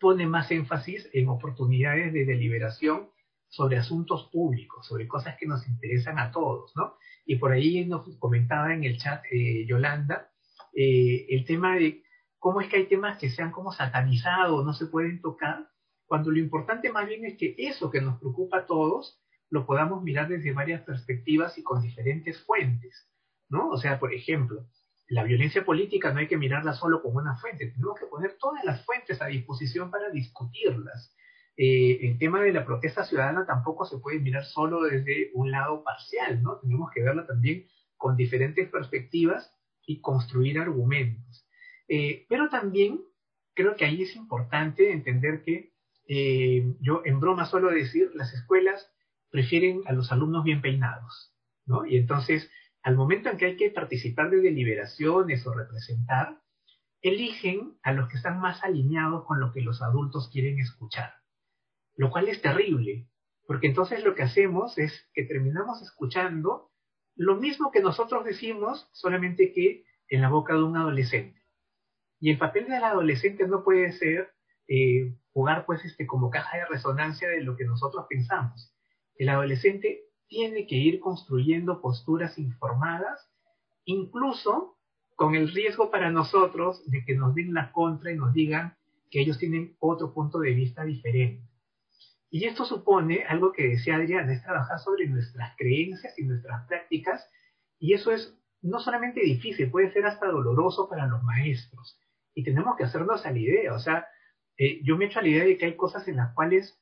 [0.00, 3.10] pone más énfasis en oportunidades de deliberación
[3.48, 6.96] sobre asuntos públicos, sobre cosas que nos interesan a todos, ¿no?
[7.26, 10.30] Y por ahí nos comentaba en el chat eh, Yolanda
[10.74, 12.03] eh, el tema de
[12.44, 15.66] cómo es que hay temas que se han como satanizado, no se pueden tocar,
[16.04, 19.18] cuando lo importante más bien es que eso que nos preocupa a todos
[19.48, 23.08] lo podamos mirar desde varias perspectivas y con diferentes fuentes,
[23.48, 23.70] ¿no?
[23.70, 24.68] O sea, por ejemplo,
[25.08, 28.62] la violencia política no hay que mirarla solo como una fuente, tenemos que poner todas
[28.62, 31.16] las fuentes a disposición para discutirlas.
[31.56, 35.82] Eh, el tema de la protesta ciudadana tampoco se puede mirar solo desde un lado
[35.82, 36.58] parcial, ¿no?
[36.58, 37.66] Tenemos que verla también
[37.96, 39.50] con diferentes perspectivas
[39.86, 41.43] y construir argumentos.
[41.88, 43.00] Eh, pero también
[43.54, 45.72] creo que ahí es importante entender que
[46.08, 48.90] eh, yo en broma suelo decir, las escuelas
[49.30, 51.34] prefieren a los alumnos bien peinados,
[51.66, 51.86] ¿no?
[51.86, 52.50] Y entonces
[52.84, 56.38] al momento en que hay que participar de deliberaciones o representar,
[57.00, 61.14] eligen a los que están más alineados con lo que los adultos quieren escuchar,
[61.96, 63.08] lo cual es terrible,
[63.46, 66.70] porque entonces lo que hacemos es que terminamos escuchando
[67.16, 71.40] lo mismo que nosotros decimos, solamente que en la boca de un adolescente.
[72.24, 74.30] Y el papel del adolescente no puede ser
[74.66, 78.74] eh, jugar pues este como caja de resonancia de lo que nosotros pensamos.
[79.16, 83.30] El adolescente tiene que ir construyendo posturas informadas,
[83.84, 84.78] incluso
[85.16, 88.74] con el riesgo para nosotros de que nos den la contra y nos digan
[89.10, 91.46] que ellos tienen otro punto de vista diferente.
[92.30, 97.22] Y esto supone algo que decía Adriana, es trabajar sobre nuestras creencias y nuestras prácticas,
[97.78, 102.00] y eso es no solamente difícil, puede ser hasta doloroso para los maestros.
[102.34, 104.06] Y tenemos que hacernos a la idea, o sea,
[104.56, 106.78] eh, yo me echo a la idea de que hay cosas en las cuales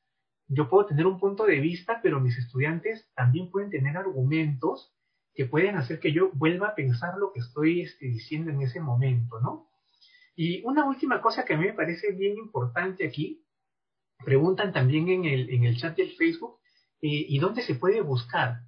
[0.48, 4.92] yo puedo tener un punto de vista, pero mis estudiantes también pueden tener argumentos
[5.34, 8.80] que pueden hacer que yo vuelva a pensar lo que estoy este, diciendo en ese
[8.80, 9.68] momento, ¿no?
[10.34, 13.44] Y una última cosa que a mí me parece bien importante aquí,
[14.24, 16.59] preguntan también en el, en el chat del Facebook,
[17.00, 18.61] eh, ¿y dónde se puede buscar?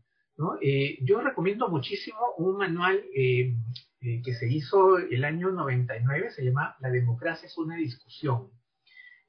[0.61, 3.55] Eh, yo recomiendo muchísimo un manual eh,
[4.01, 8.51] que se hizo el año 99, se llama La democracia es una discusión.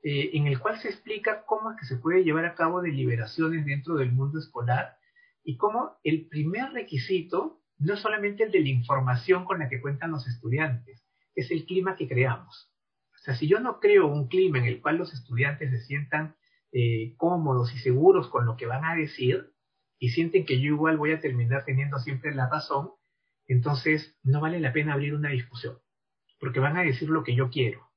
[0.08, 4.12] Eh, en el cual se explica cómo se puede llevar a cabo deliberaciones dentro del
[4.12, 4.97] mundo escolar
[5.43, 9.82] y cómo el primer requisito no es solamente el de la información con la que
[9.82, 11.03] cuentan los estudiantes,
[11.34, 12.72] es el clima que creamos.
[13.16, 16.36] O sea, si yo no creo un clima en el cual los estudiantes se sientan
[16.72, 19.55] eh, cómodos y seguros con lo que van a decir
[20.00, 22.91] y sienten que yo igual voy a terminar teniendo siempre la razón,
[23.48, 25.78] entonces no vale la pena abrir una discusión,
[26.39, 27.89] porque van a decir lo que yo quiero.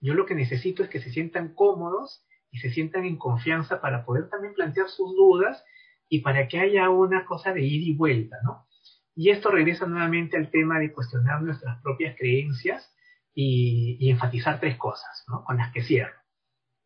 [0.00, 4.04] Yo lo que necesito es que se sientan cómodos y se sientan en confianza para
[4.04, 5.62] poder también plantear sus dudas
[6.08, 8.66] y para que haya una cosa de ida y vuelta, ¿no?
[9.14, 12.94] Y esto regresa nuevamente al tema de cuestionar nuestras propias creencias
[13.34, 15.44] y, enfatizar tres cosas, ¿no?
[15.44, 16.18] Con las que cierro.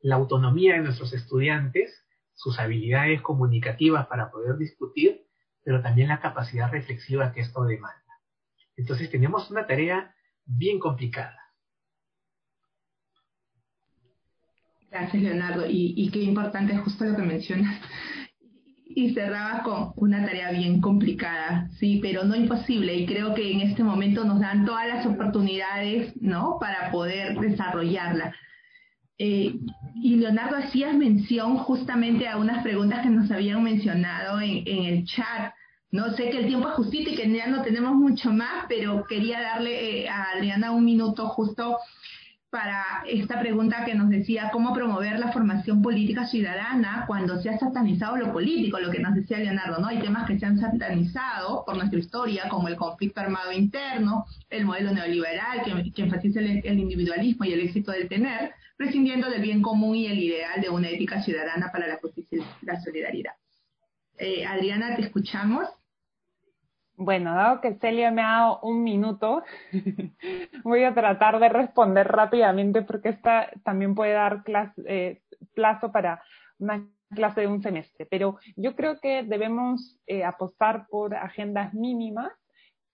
[0.01, 2.05] La autonomía de nuestros estudiantes,
[2.41, 5.26] sus habilidades comunicativas para poder discutir,
[5.62, 8.01] pero también la capacidad reflexiva que esto demanda.
[8.76, 10.14] Entonces tenemos una tarea
[10.47, 11.36] bien complicada.
[14.91, 15.66] Gracias, Leonardo.
[15.68, 17.78] Y, qué importante es justo lo que mencionas.
[18.86, 22.95] Y cerraba con una tarea bien complicada, sí, pero no imposible.
[22.95, 26.57] Y creo que en este momento nos dan todas las oportunidades, ¿no?
[26.59, 28.34] Para poder desarrollarla.
[29.22, 29.54] Eh,
[29.96, 35.52] y Leonardo, hacías mención justamente a unas preguntas que nos habían mencionado en, el chat.
[35.90, 39.04] No sé que el tiempo es justito y que ya no tenemos mucho más, pero
[39.06, 41.76] quería darle eh, a Adriana un minuto justo
[42.51, 47.59] para esta pregunta que nos decía cómo promover la formación política ciudadana cuando se ha
[47.59, 49.86] satanizado lo político, lo que nos decía Leonardo, ¿no?
[49.86, 54.64] Hay temas que se han satanizado por nuestra historia, como el conflicto armado interno, el
[54.64, 59.94] modelo neoliberal que, enfatiza el, individualismo y el éxito del tener, prescindiendo del bien común
[59.94, 63.32] y el ideal de una ética ciudadana para la justicia y la solidaridad.
[64.18, 65.68] Eh, Adriana, te escuchamos.
[67.03, 69.42] Bueno, dado que Celia me ha dado un minuto,
[70.64, 74.42] voy a tratar de responder rápidamente porque esta también puede dar
[74.84, 75.22] eh,
[75.55, 76.22] plazo para
[76.59, 78.05] una clase de un semestre.
[78.05, 82.32] Pero yo creo que debemos eh, apostar por agendas mínimas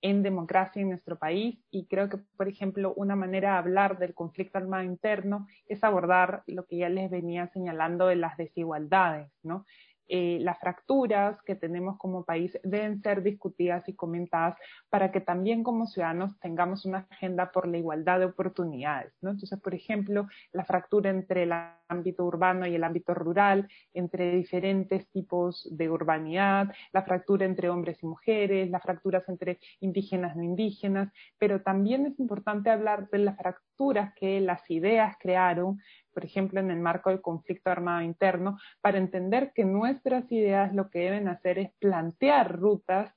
[0.02, 4.14] en democracia en nuestro país y creo que, por ejemplo, una manera de hablar del
[4.14, 9.66] conflicto armado interno es abordar lo que ya les venía señalando de las desigualdades, ¿no?
[10.08, 14.56] Eh, las fracturas que tenemos como país deben ser discutidas y comentadas
[14.88, 19.12] para que también como ciudadanos tengamos una agenda por la igualdad de oportunidades.
[19.20, 19.30] ¿no?
[19.30, 21.52] Entonces, por ejemplo, la fractura entre el
[21.88, 28.02] ámbito urbano y el ámbito rural, entre diferentes tipos de urbanidad, la fractura entre hombres
[28.02, 33.36] y mujeres, las fracturas entre indígenas no indígenas, pero también es importante hablar de las
[33.36, 35.80] fracturas que las ideas crearon
[36.16, 40.88] por ejemplo, en el marco del conflicto armado interno, para entender que nuestras ideas lo
[40.88, 43.14] que deben hacer es plantear rutas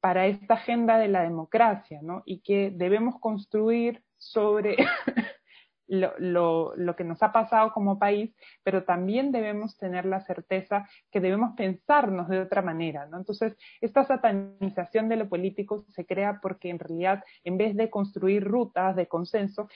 [0.00, 2.22] para esta agenda de la democracia, ¿no?
[2.24, 4.76] Y que debemos construir sobre
[5.88, 11.20] lo, lo, que nos ha pasado como país, pero también debemos tener la certeza que
[11.20, 13.18] debemos pensarnos de otra manera, ¿no?
[13.18, 18.42] Entonces, esta satanización de lo político se crea porque en realidad, en vez de construir
[18.42, 19.68] rutas de consenso,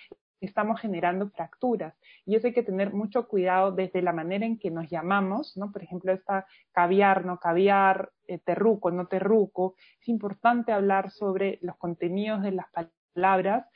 [0.46, 1.94] estamos generando fracturas.
[2.26, 5.72] Y eso hay que tener mucho cuidado desde la manera en que nos llamamos, ¿no?
[5.72, 9.74] Por ejemplo, esta caviar, no caviar, eh, terruco, no terruco.
[10.00, 12.66] Es importante hablar sobre los contenidos de las
[13.14, 13.66] palabras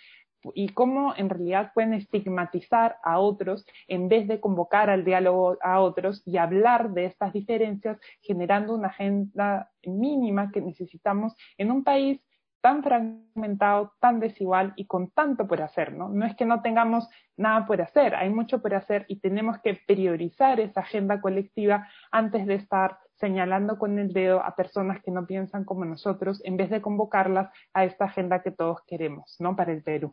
[0.55, 5.81] y cómo en realidad pueden estigmatizar a otros en vez de convocar al diálogo a
[5.81, 12.21] otros y hablar de estas diferencias generando una agenda mínima que necesitamos en un país
[12.67, 16.09] tan fragmentado, tan desigual y con tanto por hacer, ¿no?
[16.09, 19.79] No es que no tengamos nada por hacer, hay mucho por hacer y tenemos que
[19.87, 25.29] priorizar esa agenda colectiva antes de estar señalando con el dedo a personas que no
[25.29, 29.55] piensan como nosotros, en vez de convocarlas a esta agenda que todos queremos, ¿no?
[29.55, 30.13] Para el Perú.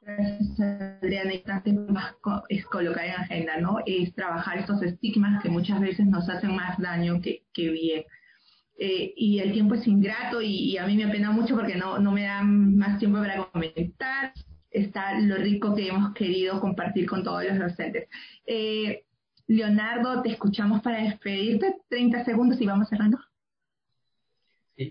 [0.00, 0.58] Gracias,
[1.02, 1.32] Adriana.
[2.48, 3.80] Es colocar en agenda, ¿no?
[3.84, 8.06] Es trabajar estos estigmas que muchas veces nos hacen más daño que bien.
[8.80, 12.12] Eh, y el tiempo es ingrato y, a mí me apena mucho porque no, no
[12.12, 14.32] me dan más tiempo para comentar.
[14.70, 18.08] Está lo rico que hemos querido compartir con todos los docentes.
[18.46, 19.04] Eh,
[19.48, 21.74] Leonardo, te escuchamos para despedirte.
[21.88, 23.18] 30 segundos y vamos cerrando.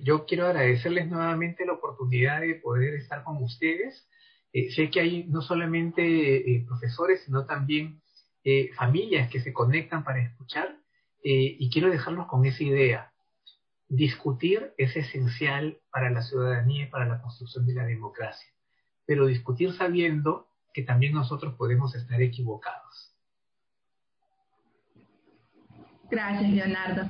[0.04, 4.06] yo quiero agradecerles nuevamente la oportunidad de poder estar con ustedes.
[4.52, 8.02] Eh, sé que hay no solamente profesores, sino también
[8.76, 10.78] familias que se conectan para escuchar
[11.22, 13.12] y quiero dejarlos con esa idea
[13.90, 18.50] discutir es esencial para la ciudadanía y para la construcción de la democracia,
[19.06, 23.16] pero discutir sabiendo que también nosotros podemos estar equivocados.
[26.10, 27.10] Gracias, Leonardo.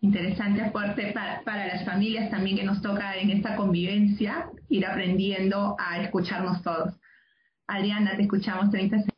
[0.00, 5.76] Interesante aporte para, para, las familias también que nos toca en esta convivencia ir aprendiendo
[5.78, 6.94] a escucharnos todos.
[7.66, 9.14] Adriana, te escuchamos 30 segundos.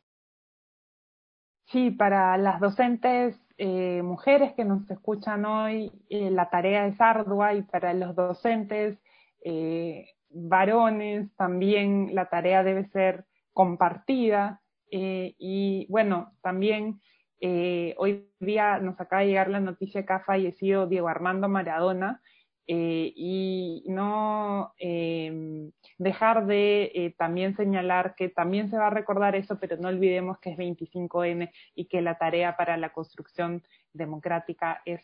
[1.65, 7.55] Sí, para las docentes eh, mujeres que nos escuchan hoy, eh, la tarea es ardua
[7.55, 8.99] y para los docentes
[9.43, 14.61] eh, varones también la tarea debe ser compartida.
[14.89, 17.01] y bueno, también
[17.97, 22.21] hoy día nos acaba de llegar la noticia que ha fallecido Diego Armando Maradona,
[22.69, 29.35] eh, y no eh, dejar de eh, también señalar que también se va a recordar
[29.35, 33.63] eso, pero no olvidemos que es 25N y que la tarea para la construcción
[33.93, 35.01] democrática es,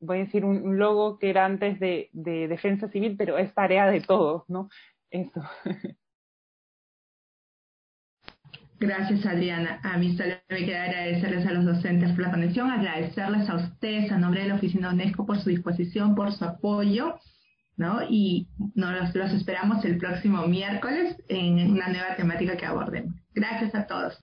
[0.00, 4.00] voy a decir, un, logo que era antes de defensa civil, pero es tarea de
[4.00, 4.68] todos, ¿no?
[5.10, 5.40] Eso.
[8.82, 9.78] Gracias, Adriana.
[9.84, 14.10] A mí solo me queda agradecerles a los docentes por la conexión, agradecerles a ustedes
[14.10, 17.14] a nombre de la Oficina UNESCO por su disposición, por su apoyo,
[17.76, 18.00] ¿no?
[18.10, 23.14] Y nos los esperamos el próximo miércoles en una nueva temática que abordemos.
[23.32, 24.20] Gracias a todos.